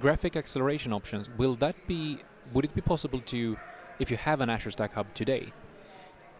graphic 0.00 0.34
acceleration 0.34 0.92
options, 0.92 1.30
will 1.38 1.54
that 1.56 1.76
be, 1.86 2.18
would 2.52 2.64
it 2.64 2.74
be 2.74 2.80
possible 2.80 3.20
to, 3.20 3.56
if 3.98 4.10
you 4.10 4.16
have 4.16 4.40
an 4.40 4.50
Azure 4.50 4.70
Stack 4.70 4.92
Hub 4.94 5.06
today, 5.14 5.52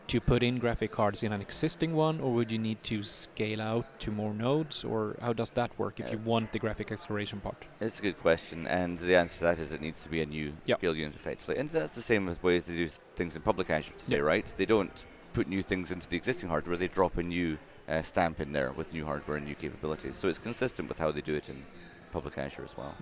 to 0.06 0.20
put 0.22 0.42
in 0.42 0.58
graphic 0.58 0.90
cards 0.90 1.22
in 1.22 1.34
an 1.34 1.42
existing 1.42 1.94
one, 1.94 2.18
or 2.20 2.32
would 2.32 2.50
you 2.50 2.58
need 2.58 2.82
to 2.82 3.02
scale 3.02 3.60
out 3.60 3.84
to 4.00 4.10
more 4.10 4.32
nodes, 4.32 4.82
or 4.82 5.16
how 5.20 5.34
does 5.34 5.50
that 5.50 5.70
work 5.78 6.00
if 6.00 6.10
you 6.10 6.16
Uh, 6.16 6.22
want 6.22 6.50
the 6.52 6.58
graphic 6.58 6.90
acceleration 6.90 7.40
part? 7.40 7.66
It's 7.80 7.98
a 7.98 8.02
good 8.02 8.18
question, 8.18 8.66
and 8.66 8.98
the 8.98 9.14
answer 9.16 9.38
to 9.40 9.44
that 9.44 9.58
is 9.58 9.70
it 9.70 9.82
needs 9.82 10.02
to 10.04 10.08
be 10.08 10.22
a 10.22 10.26
new 10.26 10.54
Yep. 10.64 10.78
scale 10.78 10.96
unit 10.96 11.14
effectively. 11.14 11.56
And 11.58 11.68
that's 11.68 11.94
the 11.94 12.00
same 12.00 12.24
with 12.24 12.42
ways 12.42 12.64
they 12.66 12.76
do 12.76 12.88
things 13.16 13.36
in 13.36 13.42
public 13.42 13.68
Azure 13.68 13.92
today, 13.98 14.16
Yep. 14.16 14.24
right? 14.24 14.54
They 14.56 14.64
don't 14.64 15.04
put 15.34 15.46
new 15.46 15.62
things 15.62 15.90
into 15.90 16.08
the 16.08 16.16
existing 16.16 16.48
hardware, 16.48 16.78
they 16.78 16.88
drop 16.88 17.18
a 17.18 17.22
new 17.22 17.58
uh, 17.86 18.00
stamp 18.00 18.40
in 18.40 18.52
there 18.52 18.72
with 18.72 18.90
new 18.94 19.04
hardware 19.04 19.36
and 19.36 19.46
new 19.46 19.54
capabilities. 19.54 20.16
So 20.16 20.28
it's 20.28 20.38
consistent 20.38 20.88
with 20.88 20.98
how 20.98 21.10
they 21.10 21.20
do 21.20 21.34
it 21.34 21.48
in 21.50 21.66
public 22.12 22.38
Azure 22.38 22.64
as 22.64 22.76
well. 22.78 22.94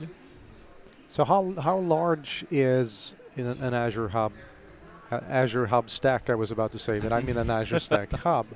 So 1.09 1.25
how 1.25 1.53
how 1.61 1.79
large 1.79 2.45
is 2.51 3.14
in 3.37 3.46
an, 3.46 3.62
an 3.62 3.75
Azure 3.75 4.09
hub, 4.09 4.33
uh, 5.11 5.20
Azure 5.29 5.66
hub 5.66 5.90
stack? 5.90 6.31
I 6.31 6.35
was 6.35 6.51
about 6.51 6.72
to 6.72 6.79
say, 6.79 7.01
but 7.01 7.12
I 7.12 7.20
mean 7.20 7.37
an 7.37 7.51
Azure 7.51 7.81
stack 7.81 8.11
hub. 8.27 8.46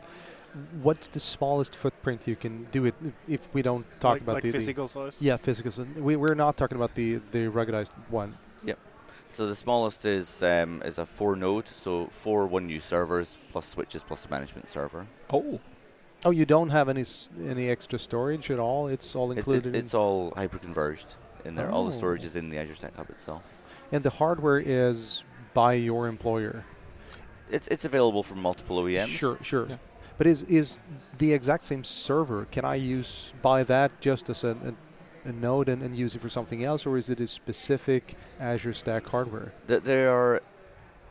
What's 0.82 1.06
the 1.08 1.20
smallest 1.20 1.76
footprint 1.76 2.22
you 2.26 2.34
can 2.34 2.64
do 2.72 2.84
it 2.86 2.94
if- 3.04 3.28
if 3.28 3.54
we 3.54 3.62
don't 3.62 3.86
talk 4.00 4.12
like, 4.14 4.22
about 4.22 4.34
like 4.34 4.42
the, 4.42 4.50
the 4.50 4.58
physical 4.58 4.88
size. 4.88 5.18
yeah 5.20 5.36
physical? 5.36 5.70
s- 5.70 5.86
We 5.96 6.16
we're 6.16 6.34
not 6.34 6.56
talking 6.56 6.76
about 6.76 6.94
the 6.94 7.16
the 7.30 7.46
ruggedized 7.48 7.90
one. 8.08 8.34
Yep. 8.64 8.78
So 9.28 9.46
the 9.46 9.54
smallest 9.54 10.04
is 10.04 10.42
um, 10.42 10.82
is 10.84 10.98
a 10.98 11.06
four 11.06 11.36
node, 11.36 11.68
so 11.68 12.06
four 12.06 12.46
one 12.48 12.68
U 12.68 12.80
servers 12.80 13.38
plus 13.52 13.66
switches 13.66 14.02
plus 14.02 14.24
a 14.26 14.28
management 14.28 14.68
server. 14.68 15.06
Oh, 15.32 15.60
Oh, 16.22 16.32
you 16.32 16.44
don't 16.44 16.68
have 16.70 16.88
any 16.90 17.00
s- 17.02 17.30
any 17.48 17.70
extra 17.70 17.98
storage 17.98 18.50
at 18.50 18.58
all. 18.58 18.88
It's 18.88 19.14
all 19.16 19.30
included. 19.30 19.74
it's, 19.76 19.84
it's 19.84 19.94
all 19.94 20.32
hyper 20.36 20.58
converged 20.58 21.14
in 21.46 21.54
there. 21.54 21.70
All 21.70 21.84
the 21.84 21.92
storage 21.92 22.22
Oh. 22.22 22.26
is 22.26 22.36
in 22.36 22.50
the 22.50 22.58
Azure 22.58 22.74
Stack 22.74 22.96
Hub 22.96 23.08
itself. 23.10 23.42
and 23.92 24.02
the 24.02 24.10
hardware 24.10 24.58
is 24.58 25.24
by 25.54 25.72
your 25.74 26.06
employer. 26.08 26.64
It's 27.50 27.66
it's 27.68 27.84
available 27.84 28.22
from 28.22 28.40
multiple 28.42 28.78
OEMs. 28.78 29.08
Sure, 29.08 29.36
sure. 29.42 29.66
Yeah. 29.68 29.76
But 30.18 30.26
is 30.26 30.42
is 30.44 30.80
the 31.18 31.32
exact 31.32 31.64
same 31.64 31.82
server? 31.84 32.44
Can 32.52 32.64
I 32.64 32.76
use 32.76 33.32
buy 33.42 33.64
that 33.64 34.00
just 34.00 34.30
as 34.30 34.44
a, 34.44 34.50
a, 35.24 35.28
a 35.28 35.32
node 35.32 35.68
and, 35.68 35.82
and 35.82 35.96
use 35.96 36.14
it 36.14 36.20
for 36.22 36.28
something 36.28 36.62
else, 36.64 36.86
or 36.86 36.96
is 36.96 37.08
it 37.10 37.18
a 37.20 37.26
specific 37.26 38.14
Azure 38.38 38.72
Stack 38.74 39.08
hardware? 39.08 39.52
Th- 39.66 39.82
there 39.82 40.10
are 40.12 40.42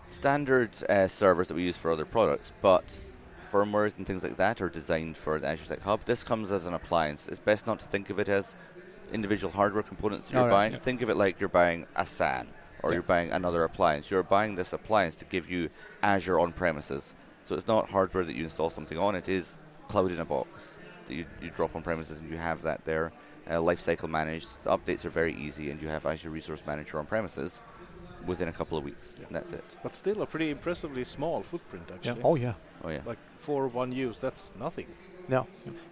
standard 0.09 0.71
uh, 0.89 1.07
servers 1.07 1.47
that 1.49 1.55
we 1.55 1.63
use 1.63 1.77
for 1.77 1.91
other 1.91 2.05
products, 2.05 2.51
but 2.61 2.99
firmwares 3.43 3.97
and 3.97 4.05
things 4.05 4.23
like 4.23 4.37
that 4.37 4.61
are 4.61 4.69
designed 4.69 5.17
for 5.17 5.39
the 5.39 5.47
Azure 5.47 5.65
Stack 5.65 5.81
Hub. 5.81 5.99
This 6.05 6.23
comes 6.23 6.51
as 6.51 6.65
an 6.65 6.73
appliance. 6.73 7.27
It's 7.27 7.39
best 7.39 7.67
not 7.67 7.79
to 7.79 7.85
think 7.85 8.09
of 8.09 8.19
it 8.19 8.29
as 8.29 8.55
individual 9.13 9.51
hardware 9.51 9.83
components 9.83 10.27
that 10.27 10.33
you're 10.35 10.43
Alright. 10.43 10.55
buying. 10.55 10.71
Yep. 10.73 10.83
Think 10.83 11.01
of 11.01 11.09
it 11.09 11.17
like 11.17 11.39
you're 11.39 11.49
buying 11.49 11.85
a 11.95 12.05
SAN 12.05 12.47
or 12.83 12.91
Yep. 12.91 12.93
you're 12.95 13.03
buying 13.03 13.31
another 13.31 13.63
appliance. 13.63 14.09
You're 14.09 14.23
buying 14.23 14.55
this 14.55 14.73
appliance 14.73 15.15
to 15.17 15.25
give 15.25 15.49
you 15.49 15.69
Azure 16.03 16.39
on 16.39 16.51
premises. 16.53 17.13
So 17.43 17.55
it's 17.55 17.67
not 17.67 17.89
hardware 17.89 18.23
that 18.23 18.35
you 18.35 18.43
install 18.43 18.69
something 18.69 18.97
on, 18.97 19.15
it 19.15 19.27
is 19.29 19.57
cloud 19.87 20.11
in 20.11 20.19
a 20.19 20.25
box 20.25 20.77
that 21.07 21.15
you, 21.15 21.25
you 21.41 21.49
drop 21.49 21.75
on 21.75 21.81
premises 21.81 22.19
and 22.19 22.29
you 22.29 22.37
have 22.37 22.61
that 22.63 22.85
there. 22.85 23.11
Uh, 23.47 23.53
lifecycle 23.53 24.07
managed. 24.09 24.63
The 24.63 24.77
updates 24.77 25.05
are 25.05 25.09
very 25.09 25.33
easy 25.33 25.71
and 25.71 25.81
you 25.81 25.87
have 25.87 26.05
Azure 26.05 26.29
Resource 26.29 26.61
Manager 26.67 26.99
on 26.99 27.05
premises 27.07 27.61
within 28.25 28.47
a 28.47 28.51
couple 28.51 28.77
of 28.77 28.83
weeks. 28.83 29.15
Yeah. 29.19 29.25
And 29.27 29.35
that's 29.35 29.51
it. 29.53 29.63
But 29.81 29.95
still 29.95 30.21
a 30.21 30.25
pretty 30.27 30.51
impressively 30.51 31.03
small 31.03 31.41
footprint 31.41 31.89
actually. 31.91 32.19
Yeah. 32.19 32.27
Oh 32.27 32.35
yeah. 32.35 32.53
Oh 32.83 32.89
yeah. 32.89 33.01
Like 33.05 33.17
for 33.39 33.67
one 33.67 33.91
use, 33.91 34.19
that's 34.19 34.51
nothing. 34.59 34.87
No. 35.29 35.45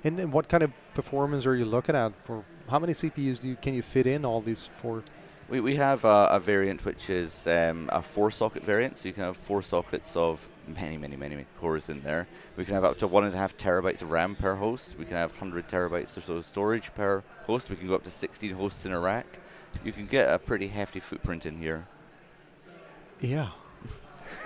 And, 0.03 0.33
what 0.33 0.49
kind 0.49 0.63
of 0.63 0.71
performance 0.95 1.45
are 1.45 1.55
you 1.55 1.65
looking 1.65 1.95
at? 1.95 2.11
For 2.25 2.43
how 2.67 2.79
many 2.79 2.93
CPUs 2.93 3.39
do 3.39 3.47
you 3.47 3.55
can 3.55 3.75
you 3.75 3.83
fit 3.83 4.07
in 4.07 4.25
all 4.25 4.41
these 4.41 4.65
four? 4.65 5.03
We, 5.47 5.61
we 5.61 5.75
have 5.75 6.03
a, 6.03 6.27
a 6.31 6.39
variant 6.39 6.83
which 6.83 7.09
is 7.09 7.47
um, 7.47 7.89
a 7.93 8.01
four 8.01 8.31
socket 8.31 8.63
variant, 8.63 8.97
so 8.97 9.07
you 9.07 9.13
can 9.13 9.23
have 9.23 9.37
four 9.37 9.61
sockets 9.61 10.15
of 10.15 10.49
many, 10.67 10.97
many, 10.97 11.15
many, 11.15 11.35
many 11.35 11.47
cores 11.59 11.87
in 11.87 12.01
there. 12.01 12.27
We 12.57 12.65
can 12.65 12.73
have 12.73 12.83
up 12.83 12.97
to 12.97 13.07
one 13.07 13.23
and 13.23 13.33
a 13.33 13.37
half 13.37 13.55
terabytes 13.57 14.01
of 14.01 14.09
RAM 14.09 14.35
per 14.35 14.55
host. 14.55 14.97
We 14.97 15.05
can 15.05 15.15
have 15.15 15.31
100 15.31 15.69
terabytes 15.69 16.17
or 16.17 16.21
so 16.21 16.33
of 16.33 16.45
storage 16.45 16.93
per 16.95 17.23
host. 17.45 17.69
We 17.69 17.77
can 17.77 17.87
go 17.87 17.95
up 17.95 18.03
to 18.03 18.09
16 18.09 18.51
hosts 18.55 18.85
in 18.85 18.91
a 18.91 18.99
rack. 18.99 19.39
You 19.85 19.91
can 19.91 20.07
get 20.07 20.33
a 20.33 20.39
pretty 20.39 20.67
hefty 20.67 20.99
footprint 20.99 21.45
in 21.45 21.57
here. 21.57 21.85
Yeah. 23.21 23.49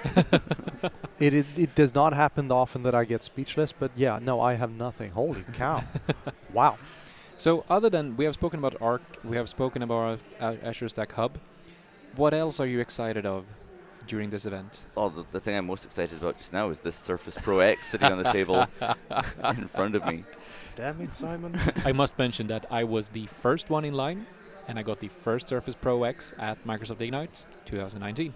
it, 1.20 1.34
it 1.34 1.46
it 1.56 1.76
does 1.76 1.94
not 1.94 2.14
happen 2.14 2.52
often 2.52 2.84
that 2.84 2.96
I 2.96 3.06
get 3.06 3.24
speechless, 3.24 3.72
but 3.72 3.98
yeah, 3.98 4.20
no, 4.22 4.42
I 4.42 4.54
have 4.56 4.72
nothing. 4.72 5.12
Holy 5.12 5.44
cow! 5.54 5.84
wow. 6.54 6.78
so 7.38 7.64
other 7.70 7.90
than 7.90 8.18
we 8.18 8.26
have 8.26 8.34
spoken 8.34 8.60
about 8.60 8.76
Arc, 8.82 9.02
we 9.24 9.38
have 9.38 9.50
spoken 9.50 9.82
about 9.84 10.20
uh, 10.40 10.56
Azure 10.64 10.90
Stack 10.90 11.12
Hub. 11.14 11.38
What 12.16 12.34
else 12.34 12.60
are 12.60 12.66
you 12.66 12.80
excited 12.80 13.26
of 13.26 13.46
during 14.08 14.30
this 14.30 14.46
event? 14.46 14.86
Oh, 14.98 15.10
the, 15.10 15.24
the 15.32 15.40
thing 15.40 15.56
I'm 15.56 15.68
most 15.68 15.86
excited 15.86 16.18
about 16.18 16.38
just 16.38 16.54
now 16.54 16.70
is 16.70 16.80
this 16.80 16.96
Surface 16.96 17.38
Pro 17.42 17.60
X 17.60 17.88
sitting 17.88 18.12
on 18.12 18.22
the 18.22 18.32
table 18.32 18.68
in 19.58 19.68
front 19.68 19.96
of 19.96 20.06
me. 20.06 20.26
Damn 20.76 21.02
it, 21.02 21.14
Simon. 21.14 21.58
I 21.86 21.92
must 21.92 22.18
mention 22.18 22.48
that 22.48 22.66
I 22.70 22.84
was 22.84 23.10
the 23.10 23.28
first 23.28 23.70
one 23.70 23.86
in 23.86 23.94
line, 23.94 24.26
and 24.68 24.80
I 24.80 24.84
got 24.84 25.00
the 25.00 25.08
first 25.08 25.48
Surface 25.48 25.76
Pro 25.76 26.04
X 26.04 26.34
at 26.38 26.64
Microsoft 26.66 27.02
Ignite 27.02 27.46
2019. 27.66 28.34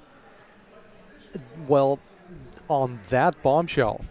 Well, 1.67 1.99
on 2.69 2.99
that 3.09 3.41
bombshell, 3.43 4.01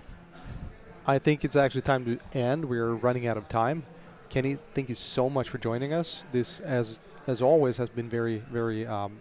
I 1.06 1.18
think 1.18 1.44
it's 1.44 1.56
actually 1.56 1.82
time 1.82 2.04
to 2.04 2.38
end. 2.38 2.64
We're 2.64 2.94
running 2.94 3.26
out 3.26 3.36
of 3.36 3.48
time. 3.48 3.84
Kenny, 4.30 4.56
thank 4.74 4.88
you 4.88 4.94
so 4.94 5.28
much 5.28 5.48
for 5.48 5.58
joining 5.58 5.92
us. 5.92 6.24
This, 6.32 6.60
as 6.60 6.98
as 7.26 7.42
always, 7.42 7.76
has 7.76 7.88
been 7.88 8.08
very 8.08 8.38
very 8.50 8.86
um, 8.86 9.18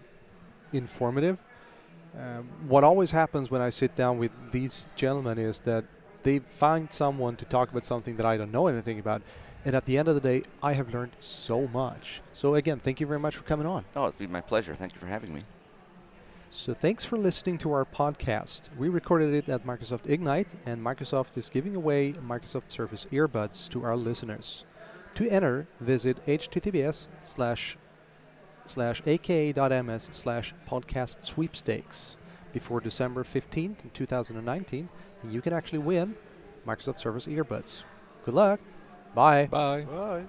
informative. 0.72 1.38
Um, 2.18 2.48
what 2.68 2.84
always 2.84 3.10
happens 3.10 3.50
when 3.50 3.60
I 3.60 3.70
sit 3.70 3.96
down 3.96 4.18
with 4.18 4.30
these 4.50 4.86
gentlemen 4.94 5.38
is 5.38 5.60
that 5.60 5.84
they 6.22 6.38
find 6.38 6.92
someone 6.92 7.36
to 7.36 7.44
talk 7.44 7.70
about 7.70 7.84
something 7.84 8.16
that 8.16 8.26
I 8.26 8.36
don't 8.36 8.52
know 8.52 8.66
anything 8.68 8.98
about, 8.98 9.22
and 9.64 9.74
at 9.74 9.84
the 9.84 9.98
end 9.98 10.08
of 10.08 10.14
the 10.14 10.20
day, 10.20 10.44
I 10.62 10.72
have 10.74 10.94
learned 10.94 11.12
so 11.20 11.66
much. 11.68 12.22
So 12.32 12.54
again, 12.54 12.78
thank 12.78 13.00
you 13.00 13.06
very 13.06 13.20
much 13.20 13.36
for 13.36 13.42
coming 13.42 13.66
on. 13.66 13.84
Oh, 13.96 14.06
it's 14.06 14.16
been 14.16 14.32
my 14.32 14.40
pleasure. 14.40 14.74
Thank 14.74 14.94
you 14.94 15.00
for 15.00 15.06
having 15.06 15.34
me. 15.34 15.42
So 16.56 16.72
thanks 16.72 17.04
for 17.04 17.18
listening 17.18 17.58
to 17.58 17.72
our 17.72 17.84
podcast. 17.84 18.68
We 18.78 18.88
recorded 18.88 19.34
it 19.34 19.48
at 19.48 19.66
Microsoft 19.66 20.08
Ignite, 20.08 20.46
and 20.64 20.80
Microsoft 20.80 21.36
is 21.36 21.50
giving 21.50 21.74
away 21.74 22.12
Microsoft 22.12 22.70
Surface 22.70 23.06
earbuds 23.06 23.68
to 23.70 23.84
our 23.84 23.96
listeners. 23.96 24.64
To 25.16 25.28
enter, 25.28 25.66
visit 25.80 26.24
https 26.26 27.08
slash 27.24 27.76
slash 28.66 29.02
aka.ms 29.04 30.08
slash 30.12 30.54
podcast 30.70 31.24
sweepstakes 31.24 32.16
before 32.52 32.80
December 32.80 33.24
15th, 33.24 33.92
2019, 33.92 34.88
you 35.28 35.40
can 35.42 35.52
actually 35.52 35.80
win 35.80 36.14
Microsoft 36.64 37.00
Surface 37.00 37.26
earbuds. 37.26 37.82
Good 38.24 38.34
luck. 38.34 38.60
Bye. 39.12 39.46
Bye. 39.46 39.82
Bye. 39.82 40.24